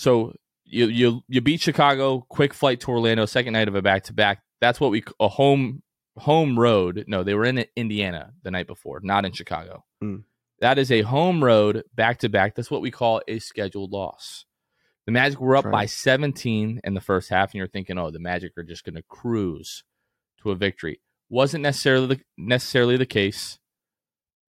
[0.00, 4.02] So you you you beat Chicago, quick flight to Orlando, second night of a back
[4.06, 4.42] to back.
[4.60, 5.84] That's what we a home
[6.16, 7.04] home road.
[7.06, 9.84] No, they were in Indiana the night before, not in Chicago.
[10.02, 10.24] Mm.
[10.60, 12.54] That is a home road back to back.
[12.54, 14.44] That's what we call a scheduled loss.
[15.04, 15.72] The Magic were up right.
[15.72, 18.96] by 17 in the first half, and you're thinking, oh, the Magic are just going
[18.96, 19.84] to cruise
[20.42, 21.00] to a victory.
[21.28, 23.58] Wasn't necessarily the, necessarily the case.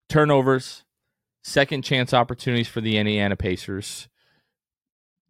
[0.07, 0.83] Turnovers,
[1.43, 4.07] second chance opportunities for the Indiana Pacers.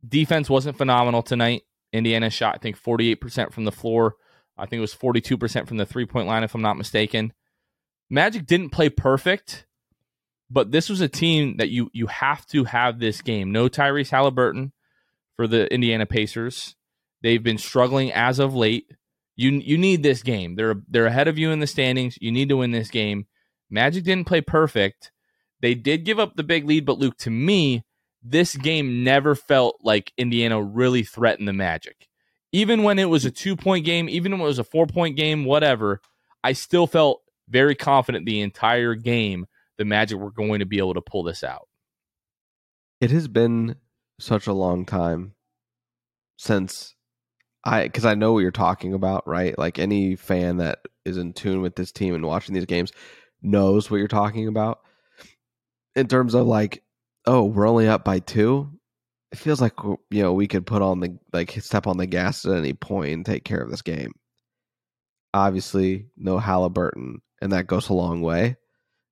[0.07, 1.63] Defense wasn't phenomenal tonight.
[1.91, 4.15] Indiana shot, I think, 48% from the floor.
[4.57, 7.33] I think it was 42% from the three point line, if I'm not mistaken.
[8.09, 9.65] Magic didn't play perfect,
[10.49, 13.51] But this was a team that you you have to have this game.
[13.51, 14.71] No Tyrese Haliburton
[15.35, 16.75] for the Indiana Pacers.
[17.23, 18.85] They've been struggling as of late.
[19.35, 20.55] You you need this game.
[20.55, 22.17] They're they're ahead of you in the standings.
[22.21, 23.27] You need to win this game.
[23.69, 25.11] Magic didn't play perfect.
[25.61, 27.83] They did give up the big lead, but Luke, to me,
[28.23, 32.07] this game never felt like Indiana really threatened the Magic.
[32.55, 35.17] Even when it was a two point game, even when it was a four point
[35.17, 35.99] game, whatever,
[36.41, 39.45] I still felt very confident the entire game
[39.77, 41.67] the Magic were going to be able to pull this out.
[43.01, 43.75] It has been
[44.21, 45.33] such a long time
[46.37, 46.95] since
[47.65, 49.57] I, because I know what you're talking about, right?
[49.59, 52.93] Like any fan that is in tune with this team and watching these games
[53.41, 54.79] knows what you're talking about.
[55.93, 56.83] In terms of like,
[57.25, 58.74] oh, we're only up by two.
[59.35, 62.45] It feels like you know we could put on the like step on the gas
[62.45, 64.13] at any point and take care of this game.
[65.33, 68.55] Obviously, no Haliburton, and that goes a long way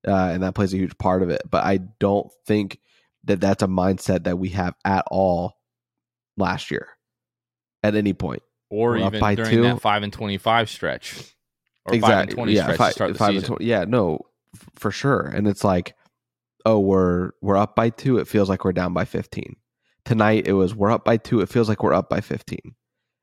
[0.06, 1.42] uh, and that plays a huge part of it.
[1.48, 2.78] But I don't think
[3.24, 5.54] that that's a mindset that we have at all
[6.36, 6.88] last year
[7.82, 9.62] at any point, or We're even during two.
[9.62, 11.16] that five and twenty-five stretch,
[11.86, 12.00] or exactly.
[12.00, 13.36] five and twenty yeah, stretch five, to start the five.
[13.36, 14.20] And 20, yeah, no,
[14.54, 15.20] f- for sure.
[15.20, 15.94] And it's like,
[16.66, 18.18] oh, we're we're up by two.
[18.18, 19.56] It feels like we're down by fifteen.
[20.04, 21.40] Tonight it was we're up by two.
[21.40, 22.74] It feels like we're up by fifteen,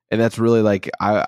[0.10, 1.26] and that's really like I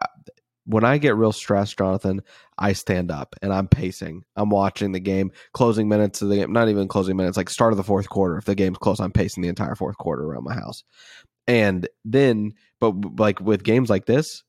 [0.66, 2.22] when I get real stressed, Jonathan,
[2.58, 4.24] I stand up and I'm pacing.
[4.36, 7.74] I'm watching the game, closing minutes of the game, not even closing minutes, like start
[7.74, 8.38] of the fourth quarter.
[8.38, 10.84] If the game's close, I'm pacing the entire fourth quarter around my house.
[11.48, 14.44] And then, but like with games like this,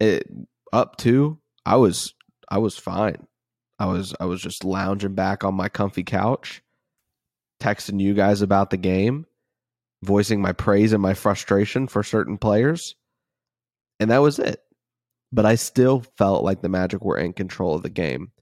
[0.00, 0.28] it
[0.72, 2.14] up to, I was,
[2.48, 3.26] I was fine.
[3.78, 6.62] I was, I was just lounging back on my comfy couch,
[7.60, 9.26] texting you guys about the game,
[10.02, 12.94] voicing my praise and my frustration for certain players.
[14.00, 14.60] And that was it
[15.32, 18.32] but I still felt like the Magic were in control of the game.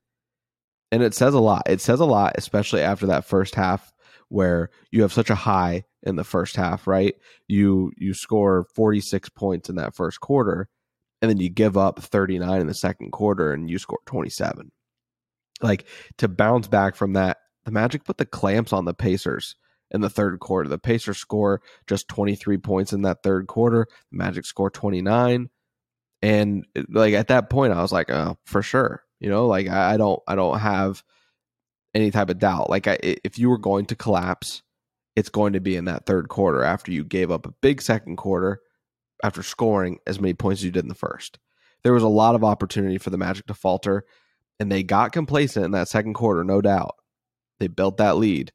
[0.93, 1.63] And it says a lot.
[1.67, 3.93] It says a lot, especially after that first half
[4.29, 7.15] where you have such a high in the first half, right?
[7.49, 10.69] You you score 46 points in that first quarter
[11.21, 14.71] and then you give up 39 in the second quarter and you score 27.
[15.61, 15.87] Like
[16.19, 19.57] to bounce back from that, the Magic put the clamps on the Pacers
[19.91, 20.69] in the third quarter.
[20.69, 23.87] The Pacers score just 23 points in that third quarter.
[24.11, 25.51] The Magic score 29
[26.23, 29.03] and eh, like at that point i was like oh for sure.
[29.21, 31.03] You know like i, I don't i don't have
[31.95, 32.69] any type of doubt.
[32.69, 34.63] Like I, if you were going to collapse
[35.15, 38.17] it's going to be in that third quarter after you gave up a big second
[38.17, 38.61] quarter
[39.25, 41.39] after scoring as many points as you did in the first.
[41.83, 44.05] There was a lot of opportunity for the magic to falter
[44.61, 46.97] and they got complacent in that second quarter no doubt.
[47.61, 48.53] They built that lead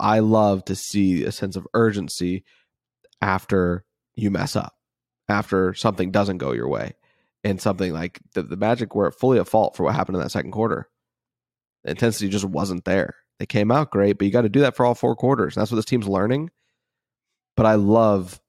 [0.00, 2.44] i love to see a sense of urgency
[3.20, 3.84] after
[4.14, 4.74] you mess up
[5.30, 6.92] after something doesn't go your way.
[7.42, 10.30] And something like the, the Magic were fully at fault for what happened in that
[10.30, 10.90] second quarter.
[11.84, 13.14] The intensity just wasn't there.
[13.38, 15.54] They came out great, but you got to do that for all four quarters.
[15.54, 16.50] That's what this team's learning.
[17.56, 18.40] But I love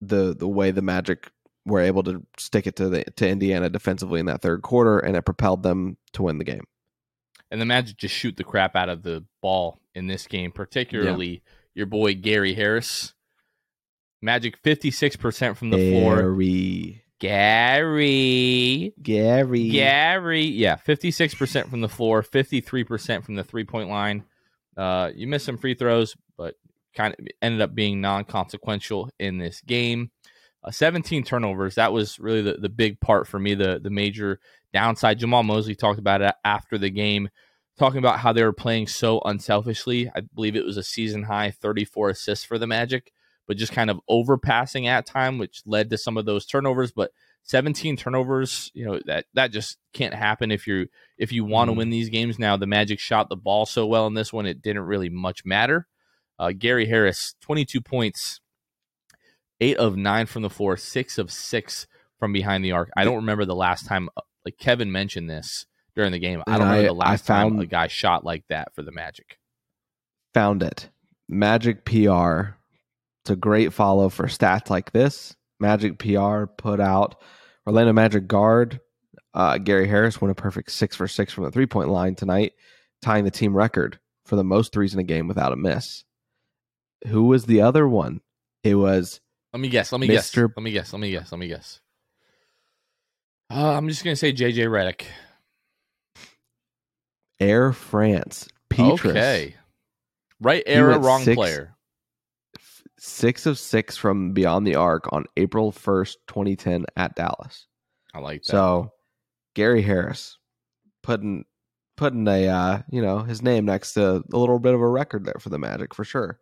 [0.00, 1.30] the the way the Magic
[1.64, 5.16] were able to stick it to the to Indiana defensively in that third quarter, and
[5.16, 6.64] it propelled them to win the game.
[7.50, 11.28] And the Magic just shoot the crap out of the ball in this game, particularly
[11.28, 11.38] yeah.
[11.74, 13.14] your boy Gary Harris.
[14.20, 15.90] Magic 56% from the Gary.
[15.90, 16.20] floor.
[17.20, 18.92] Gary.
[19.02, 19.70] Gary.
[19.70, 20.44] Gary.
[20.44, 24.24] Yeah, 56% from the floor, 53% from the three point line.
[24.76, 26.54] Uh, you missed some free throws, but
[26.94, 30.10] kind of ended up being non consequential in this game.
[30.68, 31.76] Uh, 17 turnovers.
[31.76, 34.38] That was really the, the big part for me, the, the major
[34.72, 35.18] downside.
[35.18, 37.30] Jamahl Mosley talked about it after the game,
[37.78, 40.10] talking about how they were playing so unselfishly.
[40.14, 43.12] I believe it was a season high 34 assists for the Magic
[43.48, 46.92] but just kind of overpassing at time, which led to some of those turnovers.
[46.92, 47.10] But
[47.44, 51.72] 17 turnovers, you know, that that just can't happen if you if you want to
[51.72, 51.78] mm.
[51.78, 52.38] win these games.
[52.38, 55.44] Now the Magic shot the ball so well in this one, it didn't really much
[55.44, 55.88] matter.
[56.38, 58.40] Uh, Gary Harris, 22 points,
[59.60, 61.86] eight of nine from the floor, six of six
[62.18, 62.90] from behind the arc.
[62.96, 66.42] I don't remember the last time, uh, like Kevin mentioned this during the game.
[66.46, 69.38] I don't remember the last found, time a guy shot like that for the Magic.
[70.34, 70.90] Found it.
[71.28, 72.56] Magic PR
[73.24, 75.36] it's a great follow for stats like this.
[75.60, 77.16] Magic PR put out
[77.66, 78.80] Orlando Magic guard
[79.34, 82.54] uh, Gary Harris went a perfect six for six from the three point line tonight,
[83.02, 86.04] tying the team record for the most threes in a game without a miss.
[87.06, 88.20] Who was the other one?
[88.64, 89.20] It was.
[89.52, 89.92] Let me guess.
[89.92, 90.12] Let me Mr.
[90.12, 90.36] guess.
[90.36, 90.92] Let me guess.
[90.92, 91.32] Let me guess.
[91.32, 91.80] Let me guess.
[93.50, 95.06] Uh, I'm just gonna say JJ Redick.
[97.40, 98.48] Air France.
[98.68, 99.12] Pietrus.
[99.12, 99.54] Okay.
[100.40, 101.78] Right era, wrong six, player
[102.98, 107.66] six of six from beyond the arc on April 1st, 2010 at Dallas.
[108.14, 108.50] I like that.
[108.50, 108.92] So
[109.54, 110.38] Gary Harris
[111.02, 111.44] putting
[111.96, 115.24] putting a uh, you know his name next to a little bit of a record
[115.24, 116.38] there for the Magic for sure.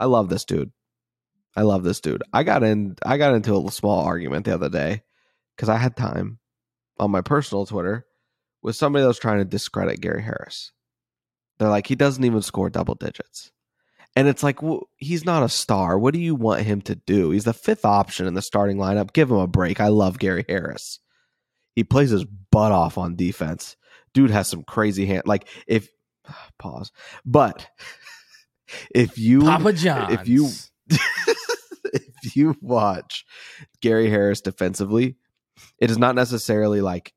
[0.00, 0.72] I love this dude.
[1.56, 2.22] I love this dude.
[2.32, 5.02] I got in I got into a small argument the other day
[5.56, 6.38] because I had time
[6.98, 8.06] on my personal Twitter
[8.62, 10.72] with somebody that was trying to discredit Gary Harris.
[11.58, 13.52] They're like, he doesn't even score double digits.
[14.14, 15.98] And it's like, well, he's not a star.
[15.98, 17.30] What do you want him to do?
[17.30, 19.12] He's the fifth option in the starting lineup.
[19.12, 19.80] Give him a break.
[19.80, 20.98] I love Gary Harris.
[21.74, 23.76] He plays his butt off on defense.
[24.12, 25.22] Dude has some crazy hand.
[25.24, 25.88] Like if
[26.58, 26.92] pause,
[27.24, 27.66] but
[28.94, 30.50] if you Papa John, if you
[32.34, 33.24] you watch
[33.80, 35.16] Gary Harris defensively,
[35.78, 37.12] it is not necessarily like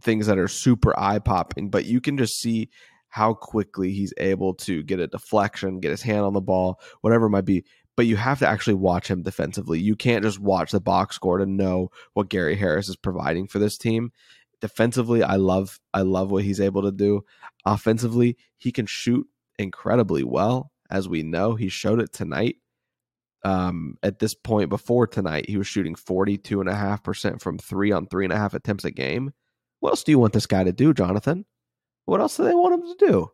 [0.00, 2.70] things that are super eye popping, but you can just see
[3.08, 7.26] how quickly he's able to get a deflection, get his hand on the ball, whatever
[7.26, 7.64] it might be.
[7.96, 9.80] But you have to actually watch him defensively.
[9.80, 13.58] You can't just watch the box score to know what Gary Harris is providing for
[13.58, 14.12] this team.
[14.60, 17.24] Defensively, I love I love what he's able to do.
[17.66, 19.26] Offensively, he can shoot
[19.58, 21.56] incredibly well, as we know.
[21.56, 22.56] He showed it tonight.
[23.42, 28.32] Um, at this point before tonight, he was shooting 42.5% from three on three and
[28.32, 29.32] a half attempts a game.
[29.80, 31.46] What else do you want this guy to do, Jonathan?
[32.04, 33.30] What else do they want him to do?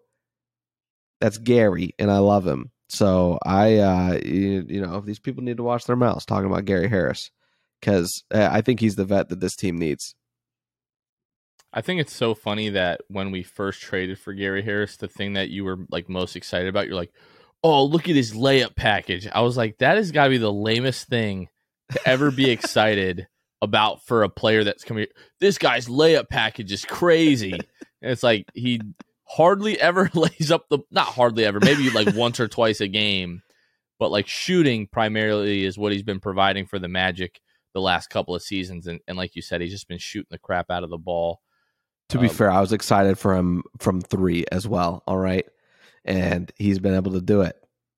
[1.20, 2.70] That's Gary, and I love him.
[2.88, 6.66] So I, uh, you, you know, these people need to watch their mouths talking about
[6.66, 7.30] Gary Harris
[7.80, 10.14] because uh, I think he's the vet that this team needs.
[11.72, 15.34] I think it's so funny that when we first traded for Gary Harris, the thing
[15.34, 17.12] that you were like most excited about, you're like,
[17.66, 20.52] "Oh, look at his layup package." I was like, "That has got to be the
[20.52, 21.48] lamest thing
[21.92, 23.26] to ever be excited
[23.62, 25.06] about for a player that's coming.
[25.40, 27.52] This guy's layup package is crazy.
[27.52, 28.80] and it's like he
[29.24, 33.42] hardly ever lays up the not hardly ever, maybe like once or twice a game,
[33.98, 37.40] but like shooting primarily is what he's been providing for the Magic
[37.74, 38.86] the last couple of seasons.
[38.86, 41.40] And, and like you said, he's just been shooting the crap out of the ball.
[42.10, 45.02] To be um, fair, I was excited for him from three as well.
[45.06, 45.44] All right.
[46.06, 47.56] And he's been able to do it.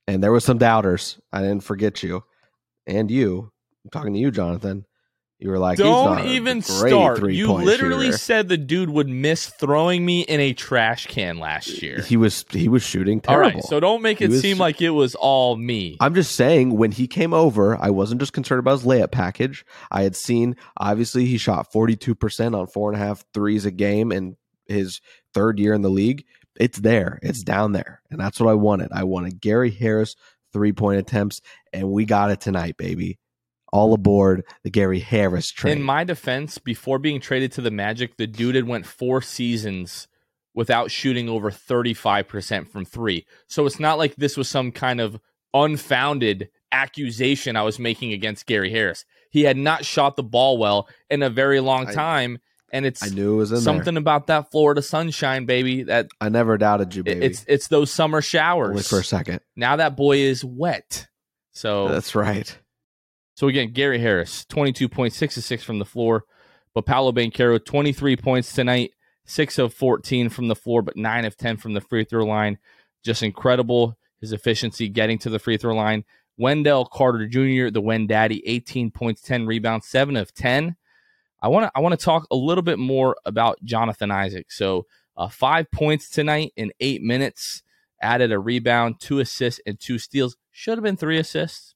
[0.09, 1.20] And there was some doubters.
[1.32, 2.24] I didn't forget you
[2.86, 3.52] and you.
[3.84, 4.86] I'm talking to you, Jonathan.
[5.38, 7.22] You were like, don't even start.
[7.30, 8.18] You literally shooter.
[8.18, 12.02] said the dude would miss throwing me in a trash can last year.
[12.02, 13.50] He was he was shooting terrible.
[13.50, 15.96] All right, so don't make it was, seem like it was all me.
[16.00, 19.64] I'm just saying when he came over, I wasn't just concerned about his layup package.
[19.92, 23.70] I had seen obviously he shot 42 percent on four and a half threes a
[23.70, 24.36] game in
[24.66, 25.00] his
[25.34, 26.24] third year in the league.
[26.59, 28.88] It's there, it's down there, and that's what I wanted.
[28.92, 30.16] I wanted Gary Harris
[30.52, 31.40] three point attempts,
[31.72, 33.18] and we got it tonight, baby
[33.72, 35.78] all aboard the Gary Harris train.
[35.78, 40.09] In my defense, before being traded to the Magic, the dude had went four seasons
[40.54, 43.26] without shooting over 35% from three.
[43.46, 45.20] So it's not like this was some kind of
[45.54, 49.04] unfounded accusation I was making against Gary Harris.
[49.30, 52.38] He had not shot the ball well in a very long time.
[52.70, 54.00] And it's I knew it was something there.
[54.00, 55.84] about that Florida sunshine, baby.
[55.84, 57.24] That I never doubted you, baby.
[57.24, 58.70] It's it's those summer showers.
[58.70, 59.40] Only for a second.
[59.56, 61.08] Now that boy is wet.
[61.52, 62.58] So that's right.
[63.34, 66.24] So again, Gary Harris, 22.6 to 6 from the floor.
[66.74, 68.92] But Paolo Banchero, 23 points tonight,
[69.26, 72.58] 6 of 14 from the floor, but 9 of 10 from the free throw line.
[73.04, 73.96] Just incredible.
[74.20, 76.04] His efficiency getting to the free throw line.
[76.36, 80.76] Wendell Carter Jr., the Wen Daddy, 18 points, 10 rebounds, 7 of 10.
[81.41, 84.51] I want to I want to talk a little bit more about Jonathan Isaac.
[84.51, 84.86] So,
[85.16, 87.62] uh, five points tonight in eight minutes,
[88.03, 90.36] added a rebound, two assists, and two steals.
[90.51, 91.74] Should have been three assists,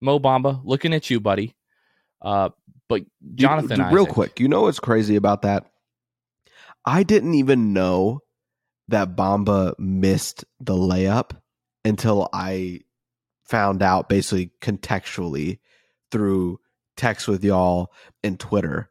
[0.00, 1.54] Mo Bamba, looking at you, buddy.
[2.20, 2.50] Uh,
[2.88, 3.02] but
[3.34, 5.66] Jonathan, you, real quick, you know what's crazy about that?
[6.84, 8.20] I didn't even know
[8.88, 11.32] that Bamba missed the layup
[11.84, 12.80] until I
[13.44, 15.58] found out basically contextually
[16.10, 16.58] through
[16.96, 18.90] text with y'all and Twitter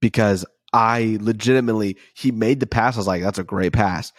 [0.00, 2.96] because I legitimately he made the pass.
[2.96, 4.12] I was like, that's a great pass.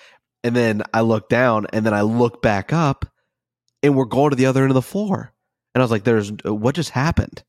[0.44, 3.06] And then I look down and then I look back up
[3.82, 5.34] and we're going to the other end of the floor.
[5.74, 7.44] And I was like, there's uh, what just happened?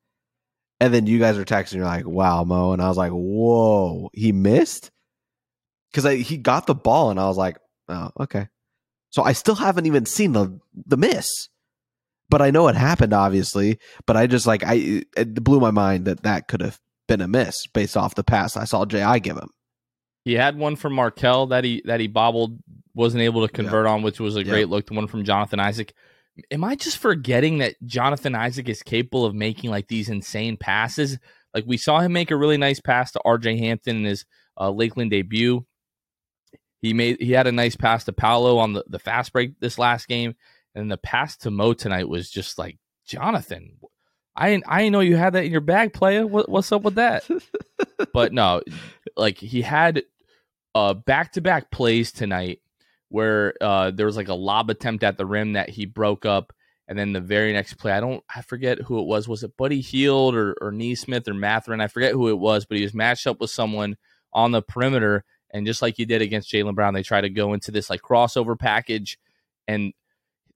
[0.81, 2.73] And then you guys are texting, you're like, wow, Mo.
[2.73, 4.91] And I was like, whoa, he missed?
[5.93, 7.59] Because he got the ball and I was like,
[7.89, 8.49] oh, okay.
[9.11, 11.49] So I still haven't even seen the the miss.
[12.35, 13.79] But I know it happened, obviously.
[14.07, 17.29] But I just like I it blew my mind that that could have been a
[17.29, 19.51] miss based off the pass I saw Ji give him.
[20.25, 22.59] He had one from Markelle that he that he bobbled,
[22.93, 23.93] wasn't able to convert yeah.
[23.93, 24.67] on, which was a great yeah.
[24.67, 24.87] look.
[24.87, 25.95] The one from Jonathan Isaac
[26.51, 31.19] am I just forgetting that Jonathan Isaac is capable of making like these insane passes?
[31.55, 34.25] Like we saw him make a really nice pass to RJ Hampton in his
[34.59, 35.65] uh, Lakeland debut.
[36.83, 39.79] He made he had a nice pass to Paolo on the, the fast break this
[39.79, 40.35] last game,
[40.75, 43.79] and the pass to Mo tonight was just like Jonathan.
[44.37, 46.27] I didn't, I didn't know you had that in your bag, player.
[46.27, 47.25] What, what's up with that?
[48.13, 48.63] but no,
[49.17, 50.03] like he had
[50.75, 52.61] uh back to back plays tonight
[53.09, 56.53] where uh there was like a lob attempt at the rim that he broke up.
[56.87, 59.27] And then the very next play, I don't, I forget who it was.
[59.27, 61.81] Was it Buddy Hield or, or Nesmith or Mathurin?
[61.81, 63.97] I forget who it was, but he was matched up with someone
[64.35, 65.25] on the perimeter.
[65.51, 68.03] And just like he did against Jaylen Brown, they try to go into this like
[68.03, 69.19] crossover package,
[69.67, 69.95] and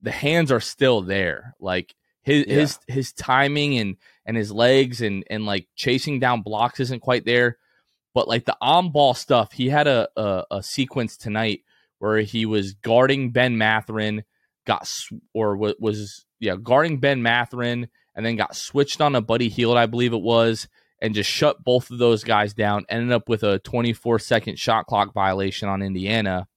[0.03, 1.55] the hands are still there.
[1.61, 2.55] Like his yeah.
[2.55, 3.97] his his timing and
[4.27, 7.59] and his legs and and like chasing down blocks isn't quite there.
[8.15, 11.63] But like the on ball stuff, he had a, a, a sequence tonight
[11.99, 14.25] where he was guarding Ben Mathurin,
[14.67, 14.93] got
[15.35, 19.87] or was yeah guarding Ben Mathurin, and then got switched on a Buddy Hield, I
[19.87, 20.69] believe it was,
[21.01, 22.87] and just shut both of those guys down.
[22.89, 26.49] Ended up with a 24 second shot clock violation on Indiana,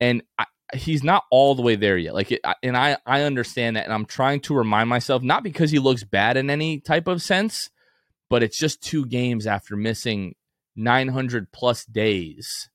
[0.00, 2.14] and I, he's not all the way there yet.
[2.14, 5.70] Like, it, and I I understand that, and I'm trying to remind myself not because
[5.70, 7.70] he looks bad in any type of sense,
[8.28, 10.34] but it's just two games after missing
[10.76, 12.68] 900 plus days.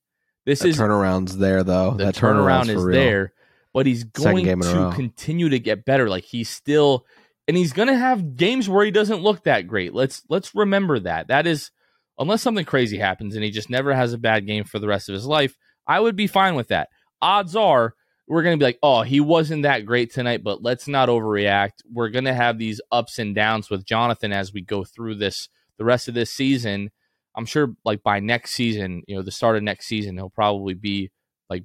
[0.46, 1.92] This that is turnaround's there though.
[1.92, 2.98] The that turnaround is real.
[2.98, 3.32] there,
[3.72, 6.08] but he's going to continue to get better.
[6.08, 7.06] Like he's still,
[7.46, 9.94] and he's going to have games where he doesn't look that great.
[9.94, 11.28] Let's let's remember that.
[11.28, 11.70] That is,
[12.18, 15.08] unless something crazy happens and he just never has a bad game for the rest
[15.08, 16.88] of his life, I would be fine with that
[17.22, 17.94] odds are
[18.30, 21.82] we're going to be like, oh, he wasn't that great tonight, but let's not overreact.
[21.92, 25.48] We're going to have these ups and downs with Jonathan as we go through this,
[25.78, 26.90] the rest of this season.
[27.36, 30.74] I'm sure, like by next season, you know, the start of next season, he'll probably
[30.74, 31.10] be
[31.48, 31.64] like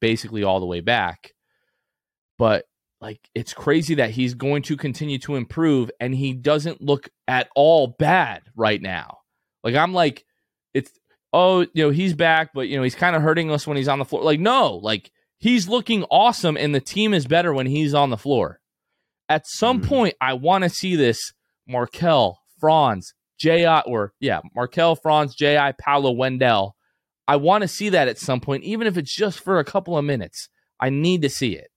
[0.00, 1.32] basically all the way back.
[2.36, 2.66] But
[3.00, 7.48] like, it's crazy that he's going to continue to improve and he doesn't look at
[7.56, 9.20] all bad right now.
[9.64, 10.26] Like, I'm like,
[10.74, 10.90] it's
[11.32, 13.88] oh, you know, he's back, but you know, he's kind of hurting us when he's
[13.88, 14.22] on the floor.
[14.22, 18.16] Like, no, like he's looking awesome and the team is better when he's on the
[18.16, 18.60] floor.
[19.28, 21.32] At some mm point, I want to see this
[21.66, 23.80] Markelle, Franz, J.I.
[23.80, 26.76] or yeah, Markelle, Franz, J.I., Paolo, Wendell.
[27.26, 29.96] I want to see that at some point, even if it's just for a couple
[29.96, 30.48] of minutes.
[30.82, 31.70] I need to see it.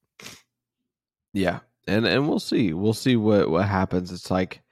[1.31, 1.59] Yeah.
[1.87, 2.73] And and we'll see.
[2.73, 4.11] We'll see what what happens.
[4.11, 4.63] It's like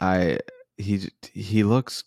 [0.00, 0.38] I
[0.78, 2.04] he he looks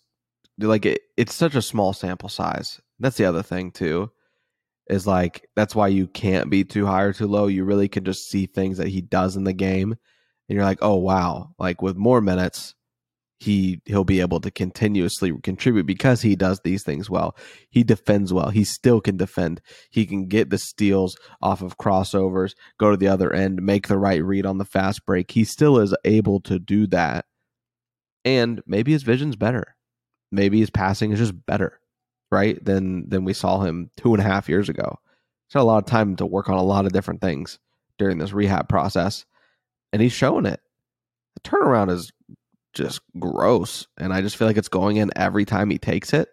[0.58, 2.80] like it, it's such a small sample size.
[2.98, 4.10] That's the other thing too.
[4.88, 7.46] Is like that's why you can't be too high or too low.
[7.46, 10.80] You really can just see things that he does in the game, and you're like,
[10.82, 11.54] oh wow!
[11.58, 12.74] Like with more minutes,
[13.38, 17.34] he he'll be able to continuously contribute because he does these things well.
[17.70, 18.50] He defends well.
[18.50, 19.62] He still can defend.
[19.90, 23.98] He can get the steals off of crossovers, go to the other end, make the
[23.98, 25.30] right read on the fast break.
[25.30, 27.24] He still is able to do that.
[28.24, 29.73] And maybe his vision's better
[30.34, 31.80] maybe his passing is just better,
[32.30, 32.62] right?
[32.64, 34.98] Than than we saw him two and a half years ago.
[35.46, 37.58] He's had a lot of time to work on a lot of different things
[37.98, 39.24] during this rehab process,
[39.92, 40.60] and he's showing it.
[41.34, 42.12] The turnaround is
[42.72, 46.28] just gross, and I just feel like it's going in every time he takes it.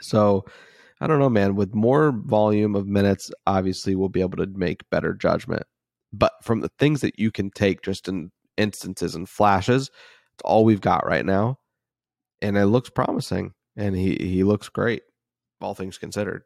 [0.00, 0.44] So
[1.00, 1.56] I don't know, man.
[1.56, 5.64] With more volume of minutes, obviously we'll be able to make better judgment.
[6.12, 9.90] But from the things that you can take just in instances and flashes,
[10.34, 11.58] it's all we've got right now
[12.42, 15.02] and it looks promising, and he he looks great,
[15.60, 16.42] all things considered.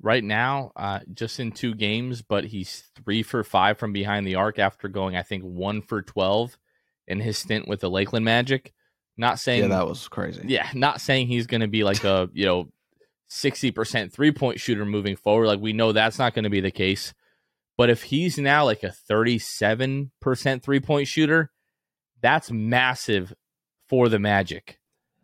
[0.00, 4.34] Right now, uh, just in two games, but he's three for five from behind the
[4.34, 6.58] arc after going, I think, one for twelve
[7.06, 8.74] in his stint with the Lakeland Magic.
[9.16, 10.42] Not saying yeah, that was crazy.
[10.46, 12.68] Yeah, not saying he's going to be like a you know
[13.28, 15.46] sixty percent three point shooter moving forward.
[15.46, 17.14] Like we know that's not going to be the case.
[17.76, 21.50] But if he's now like a thirty seven percent three point shooter,
[22.20, 23.32] that's massive
[23.88, 24.77] for the Magic.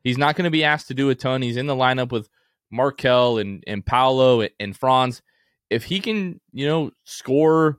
[0.04, 1.42] He's not going to be asked to do a ton.
[1.42, 2.28] He's in the lineup with
[2.70, 5.22] Markelle and, and Paolo and Franz.
[5.70, 7.78] If he can, you know, score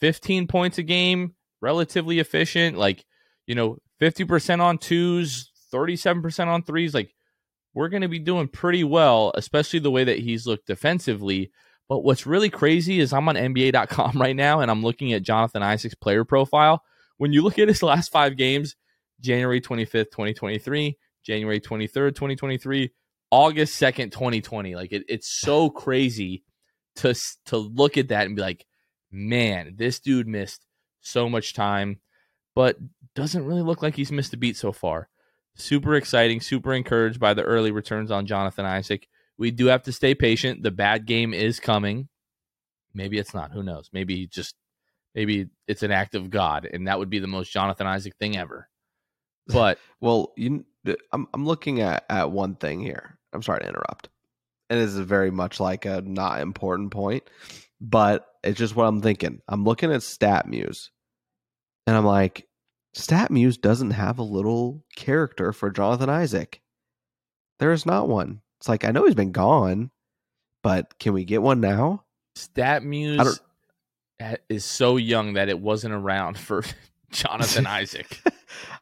[0.00, 3.04] 15 points a game, relatively efficient, like,
[3.46, 7.12] you know, 50% on twos, 37% on threes, like,
[7.74, 11.50] we're going to be doing pretty well, especially the way that he's looked defensively.
[11.88, 15.62] But what's really crazy is I'm on NBA.com right now and I'm looking at Jonathan
[15.62, 16.82] Isaac's player profile.
[17.18, 18.76] When you look at his last five games,
[19.20, 20.96] January 25th, 2023,
[21.26, 22.92] January 23rd, 2023,
[23.30, 24.76] August 2nd, 2020.
[24.76, 26.44] Like it, it's so crazy
[26.96, 27.14] to
[27.46, 28.64] to look at that and be like,
[29.10, 30.64] man, this dude missed
[31.00, 32.00] so much time,
[32.54, 32.76] but
[33.14, 35.08] doesn't really look like he's missed a beat so far.
[35.56, 39.08] Super exciting, super encouraged by the early returns on Jonathan Isaac.
[39.38, 40.62] We do have to stay patient.
[40.62, 42.08] The bad game is coming.
[42.94, 43.52] Maybe it's not.
[43.52, 43.90] Who knows?
[43.92, 44.54] Maybe just
[45.14, 48.36] maybe it's an act of God, and that would be the most Jonathan Isaac thing
[48.36, 48.68] ever.
[49.46, 50.64] But well, you
[51.12, 53.18] I'm I'm looking at at one thing here.
[53.32, 54.08] I'm sorry to interrupt.
[54.68, 57.22] And this is very much like a not important point,
[57.80, 59.40] but it's just what I'm thinking.
[59.48, 60.88] I'm looking at StatMuse,
[61.86, 62.48] and I'm like,
[62.96, 66.60] StatMuse doesn't have a little character for Jonathan Isaac.
[67.58, 68.40] There is not one.
[68.60, 69.90] It's like I know he's been gone,
[70.62, 72.04] but can we get one now?
[72.34, 73.40] Stat Muse
[74.48, 76.64] is so young that it wasn't around for
[77.10, 78.20] Jonathan Isaac.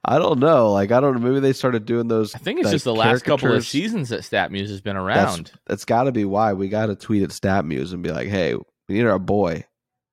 [0.05, 0.73] I don't know.
[0.73, 1.29] Like I don't know.
[1.29, 2.35] Maybe they started doing those.
[2.35, 5.47] I think it's like, just the last couple of seasons that StatMuse has been around.
[5.47, 8.29] That's, that's got to be why we got to tweet at StatMuse and be like,
[8.29, 9.65] "Hey, we need our boy.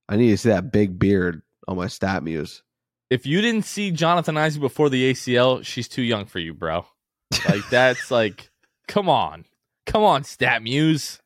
[0.07, 2.61] I need to see that big beard on my StatMuse."
[3.11, 6.85] if you didn't see Jonathan Isaac before the ACL, she's too young for you, bro.
[7.47, 8.49] Like that's like,
[8.87, 9.45] come on,
[9.85, 11.19] come on, StatMuse.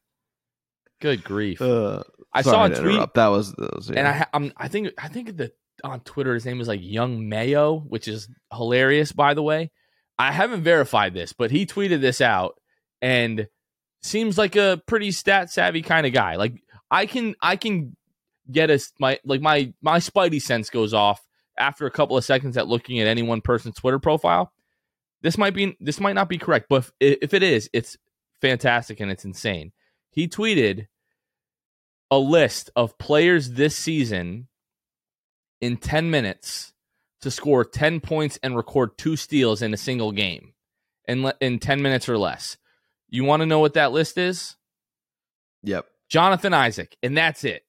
[1.00, 1.62] Good grief!
[1.62, 2.02] Uh,
[2.34, 3.14] I saw a tweet, interrupt.
[3.14, 4.00] That was, that was yeah.
[4.00, 5.52] and I I'm, I think I think the
[5.84, 9.72] on Twitter his name was like Young Mayo, which is hilarious, by the way.
[10.18, 12.60] I haven't verified this, but he tweeted this out
[13.02, 13.48] and
[14.02, 16.36] seems like a pretty stat savvy kind of guy.
[16.36, 17.96] Like I can I can
[18.50, 21.26] get us my like my my spidey sense goes off
[21.58, 24.52] after a couple of seconds at looking at any one person's Twitter profile.
[25.22, 27.98] This might be this might not be correct, but if, if it is, it's
[28.42, 29.72] fantastic and it's insane.
[30.12, 30.88] He tweeted
[32.12, 34.48] a list of players this season
[35.62, 36.74] in 10 minutes
[37.22, 40.54] to score 10 points and record two steals in a single game
[41.08, 42.58] in, le- in 10 minutes or less.
[43.10, 44.56] You want to know what that list is?
[45.64, 47.64] Yep, Jonathan Isaac, and that's it.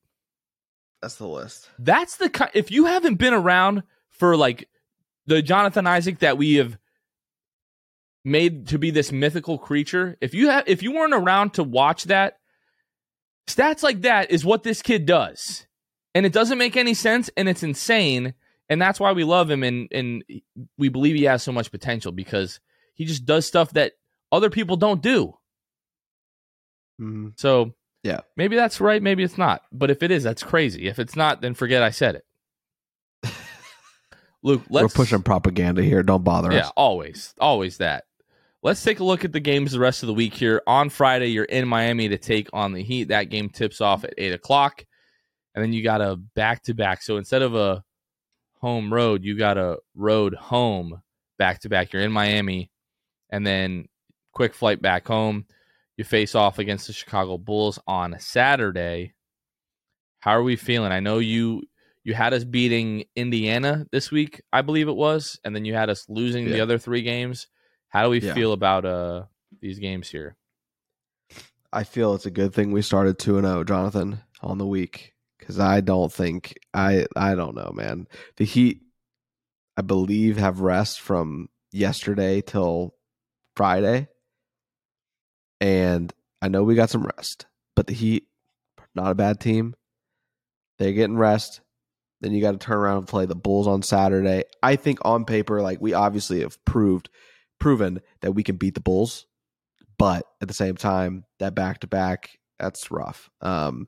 [1.01, 1.71] that's the list.
[1.79, 4.69] That's the if you haven't been around for like
[5.27, 6.77] the Jonathan Isaac that we have
[8.25, 12.05] made to be this mythical creature, if you have if you weren't around to watch
[12.05, 12.39] that,
[13.47, 15.67] stats like that is what this kid does.
[16.17, 18.33] And it doesn't make any sense and it's insane.
[18.71, 20.25] And that's why we love him and and
[20.79, 22.59] we believe he has so much potential because
[22.95, 23.93] he just does stuff that
[24.33, 25.35] other people don't do.
[26.99, 28.21] hmm So Yeah.
[28.35, 29.61] maybe that's right, maybe it's not.
[29.71, 30.89] But if it is, that's crazy.
[30.89, 32.25] If it's not, then forget I said it.
[34.43, 36.03] Luke, let's We're pushing propaganda here.
[36.03, 36.65] Don't bother Yeah, us.
[36.67, 38.05] Yeah always, always that.
[38.63, 40.63] Let's take a look at the games the rest of the week here.
[40.67, 43.09] On Friday, you're in Miami to take on the Heat.
[43.09, 44.85] That game tips off at eight o'clock,
[45.57, 47.03] and then you got a back to back.
[47.03, 47.83] So instead of a
[48.61, 51.01] home road, you got a road home
[51.39, 51.93] back to back.
[51.93, 52.71] You're in Miami,
[53.31, 53.89] and then
[54.33, 55.47] quick flight back home.
[55.97, 59.15] You face off against the Chicago Bulls on Saturday.
[60.21, 60.93] How are we feeling?
[60.93, 61.63] I know you
[62.05, 65.91] you had us beating Indiana this week, I believe it was, and then you had
[65.91, 67.49] us losing the other three games.
[67.89, 68.35] How do we Yeah.
[68.35, 69.25] feel about uh
[69.61, 70.37] these games here?
[71.73, 75.15] I feel it's a good thing we started two and zero, Jonathan, on the week
[75.47, 78.09] because I don't think I I don't know, man.
[78.37, 78.81] The Heat,
[79.77, 82.95] I believe, have rest from yesterday till
[83.55, 84.09] Friday,
[85.61, 88.25] and I know we got some rest, but the Heat,
[88.97, 89.77] not a bad team.
[90.79, 91.61] They're getting rest.
[92.21, 94.45] Then you got to turn around and play the Bulls on Saturday.
[94.63, 97.09] I think on paper, like we obviously have proved
[97.61, 99.27] proven that we can beat the Bulls,
[99.97, 103.31] but at the same time, that back to back, that's rough.
[103.41, 103.87] Um,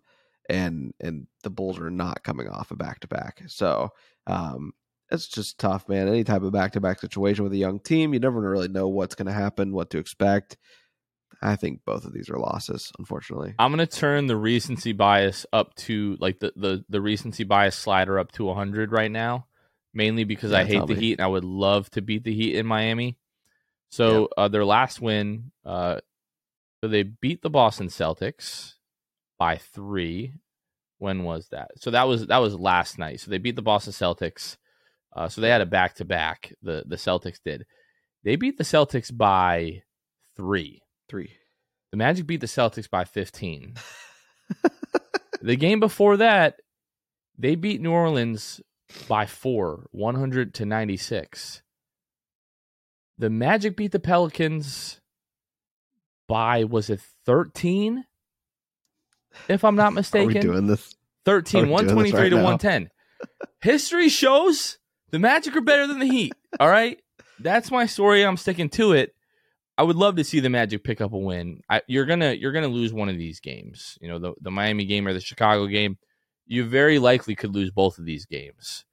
[0.48, 3.90] and and the Bulls are not coming off a back to back, so
[4.26, 4.72] um,
[5.10, 6.08] it's just tough, man.
[6.08, 8.88] Any type of back to back situation with a young team, you never really know
[8.88, 10.56] what's going to happen, what to expect.
[11.40, 13.54] I think both of these are losses, unfortunately.
[13.58, 18.18] I'm gonna turn the recency bias up to like the the, the recency bias slider
[18.18, 19.46] up to 100 right now,
[19.94, 21.00] mainly because I hate the me.
[21.00, 23.18] Heat and I would love to beat the Heat in Miami.
[23.90, 26.00] So uh, their last win, uh,
[26.82, 28.74] so they beat the Boston Celtics
[29.38, 30.32] by three.
[30.98, 31.70] When was that?
[31.76, 33.20] So that was that was last night.
[33.20, 34.56] So they beat the Boston Celtics.
[35.14, 36.52] Uh, so they had a back to back.
[36.62, 37.66] The the Celtics did.
[38.24, 39.82] They beat the Celtics by
[40.36, 40.82] three.
[41.08, 41.36] Three.
[41.90, 43.74] The Magic beat the Celtics by 15.
[45.42, 46.56] the game before that,
[47.38, 48.60] they beat New Orleans
[49.08, 51.62] by four, 100 to 96.
[53.16, 55.00] The Magic beat the Pelicans
[56.28, 58.04] by, was it 13?
[59.48, 60.40] If I'm not mistaken.
[60.40, 60.94] doing this?
[61.24, 62.44] 13, Are we doing this 123 right to now?
[62.44, 62.90] 110.
[63.60, 64.78] History shows
[65.10, 66.32] the Magic are better than the Heat.
[66.60, 67.00] All right.
[67.40, 68.24] That's my story.
[68.24, 69.14] I'm sticking to it.
[69.76, 71.60] I would love to see the Magic pick up a win.
[71.70, 73.96] I, you're gonna you're gonna lose one of these games.
[74.00, 75.98] You know the the Miami game or the Chicago game.
[76.46, 78.84] You very likely could lose both of these games.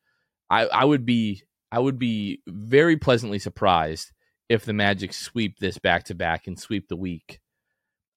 [0.50, 4.12] I I would be I would be very pleasantly surprised
[4.48, 7.40] if the Magic sweep this back to back and sweep the week.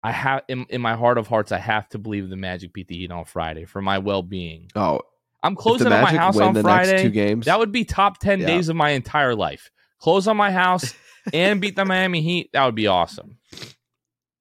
[0.02, 2.88] I have in, in my heart of hearts, I have to believe the Magic beat
[2.88, 4.70] the Heat on Friday for my well being.
[4.76, 5.00] Oh,
[5.42, 7.46] I'm closing on my house on the next two games.
[7.46, 8.46] That would be top 10 Yeah.
[8.46, 9.70] days of my entire life.
[10.00, 10.94] Close on my house
[11.32, 12.50] and beat the Miami Heat.
[12.52, 13.38] That would be awesome.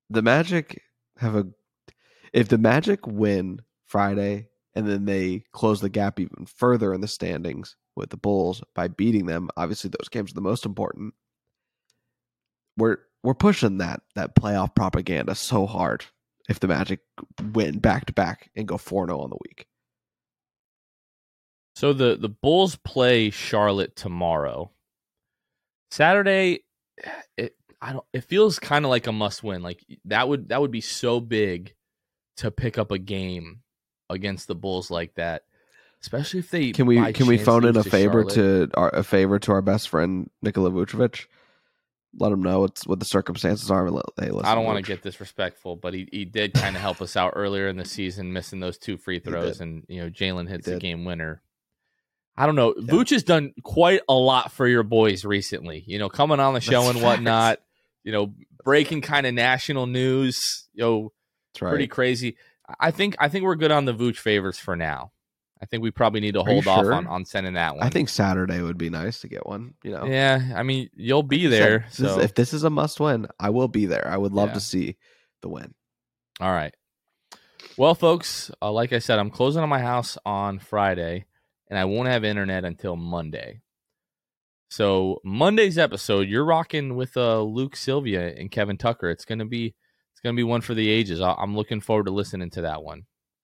[0.10, 0.82] the Magic
[1.18, 1.48] have a
[2.34, 7.08] if the Magic win Friday and then they close the gap even further in the
[7.08, 11.16] standings with the Bulls by beating them, obviously those games are the most important.
[12.78, 16.06] We're we're pushing that that playoff propaganda so hard.
[16.50, 17.00] if the Magic
[17.54, 19.68] win back to back and go 4 0 on the week.
[21.76, 24.72] So the the Bulls play Charlotte tomorrow.
[25.92, 26.64] Saturday,
[27.38, 28.06] it I don't.
[28.14, 29.62] It feels kind of like a must win.
[29.62, 31.76] Like that would that would be so big
[32.38, 33.62] to pick up a game
[34.10, 35.44] against the Bulls like that,
[36.02, 38.72] especially if they Can we can we phone in a favor Charlotte.
[38.72, 41.26] to our a favor to our best friend Nikola Vucevic?
[42.20, 43.90] Let him know what's what the circumstances are.
[43.90, 46.82] Let- Hey, listen, I don't want to get disrespectful, but he, he did kind of
[46.82, 50.10] help us out earlier in the season, missing those two free throws, and you know
[50.10, 51.42] Jalen hits the game winner.
[52.36, 52.74] I don't know.
[52.74, 55.84] Vooch has done quite a lot for your boys recently.
[55.88, 57.60] You know, coming on the show That's and whatnot.
[58.04, 60.68] You know, breaking kind of national news.
[60.74, 61.14] You know,
[61.62, 61.70] right.
[61.70, 62.38] pretty crazy.
[62.80, 65.12] I think I think we're good on the Vooch favors for now.
[65.62, 66.94] I think we probably need to hold off sure?
[66.94, 67.84] on, on sending that one.
[67.84, 69.74] I think Saturday would be nice to get one.
[69.84, 71.86] You know, Yeah, I mean, you'll be Like I said, there.
[71.90, 74.08] this is- if this is a must win, I will be there.
[74.08, 74.54] I would love Yeah.
[74.56, 74.98] to see
[75.42, 75.74] the win.
[76.40, 76.74] All right.
[77.76, 81.26] Well, folks, uh, like I said, I'm closing on my house on Friday,
[81.70, 83.62] and I won't have internet until Monday.
[84.70, 89.10] So Monday's episode, you're rocking with uh, Luke Sylvia and Kevin Tucker.
[89.10, 89.76] It's gonna be
[90.12, 91.22] it's gonna be one for the ages.
[91.22, 93.06] I- I'm looking forward to listening to that one.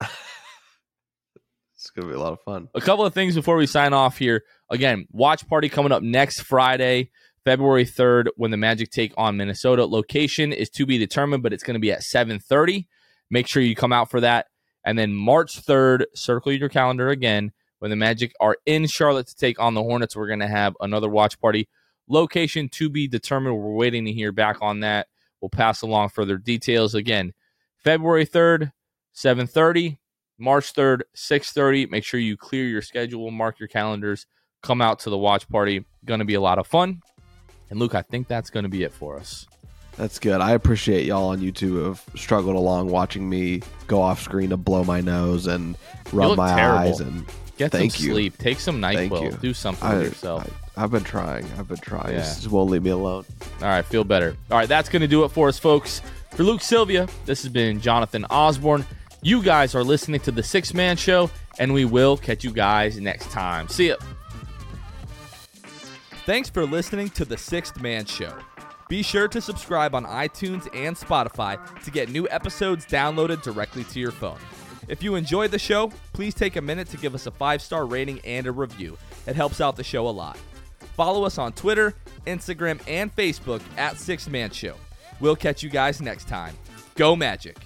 [1.84, 2.68] It's gonna be a lot of fun.
[2.74, 4.44] a couple of things before we sign off here.
[4.70, 7.10] Again, watch party coming up next Friday,
[7.44, 9.84] February 3rd, when the Magic take on Minnesota.
[9.84, 12.86] Location is to be determined, but it's going to be at 7:30.
[13.30, 14.46] Make sure you come out for that.
[14.84, 19.34] And then March 3rd, circle your calendar again when the Magic are in Charlotte to
[19.34, 20.16] take on the Hornets.
[20.16, 21.68] We're going to have another watch party.
[22.08, 23.58] Location to be determined.
[23.58, 25.08] We're waiting to hear back on that.
[25.40, 27.32] We'll pass along further details again.
[27.76, 28.72] February 3rd,
[29.14, 29.98] 7:30.
[30.38, 31.90] March 3rd, 6:30.
[31.90, 34.26] Make sure you clear your schedule, mark your calendars,
[34.62, 35.84] come out to the watch party.
[36.04, 37.00] Going to be a lot of fun.
[37.70, 39.46] And Luke, I think that's going to be it for us.
[39.96, 40.40] That's good.
[40.40, 44.82] I appreciate y'all on YouTube have struggled along watching me go off screen to blow
[44.82, 45.76] my nose and
[46.12, 46.78] rub my terrible.
[46.78, 47.24] eyes and
[47.56, 48.12] Get Thank some you.
[48.12, 48.38] sleep.
[48.38, 49.40] Take some NyQuil.
[49.40, 50.50] Do something I, with yourself.
[50.76, 51.46] I, have been trying.
[51.56, 52.12] I've been trying.
[52.12, 52.18] Yeah.
[52.18, 53.24] This just won't leave me alone.
[53.60, 54.36] All right, feel better.
[54.50, 56.02] All right, that's going to do it for us, folks.
[56.32, 58.84] For Luke Sylvia, this has been Jonathan Osborne.
[59.24, 63.00] You guys are listening to the Sixth Man Show, and we will catch you guys
[63.00, 63.68] next time.
[63.68, 63.96] See ya.
[66.26, 68.34] Thanks for listening to the Sixth Man Show.
[68.90, 73.98] Be sure to subscribe on iTunes and Spotify to get new episodes downloaded directly to
[73.98, 74.36] your phone.
[74.88, 77.86] If you enjoyed the show, please take a minute to give us a five star
[77.86, 78.98] rating and a review.
[79.26, 80.36] It helps out the show a lot.
[80.98, 81.94] Follow us on Twitter,
[82.26, 84.74] Instagram, and Facebook at Sixth Man Show.
[85.18, 86.54] We'll catch you guys next time.
[86.94, 87.56] Go Magic!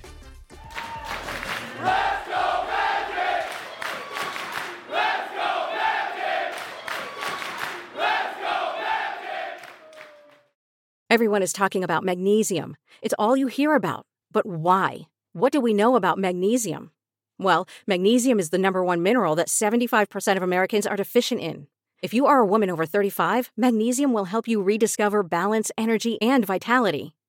[11.10, 12.76] Everyone is talking about magnesium.
[13.00, 14.04] It's all you hear about.
[14.30, 15.08] But why?
[15.32, 16.90] What do we know about magnesium?
[17.38, 21.66] Well, magnesium is the number one mineral that 75% of Americans are deficient in.
[22.02, 26.44] If you are a woman over 35, magnesium will help you rediscover balance, energy, and
[26.44, 27.14] vitality.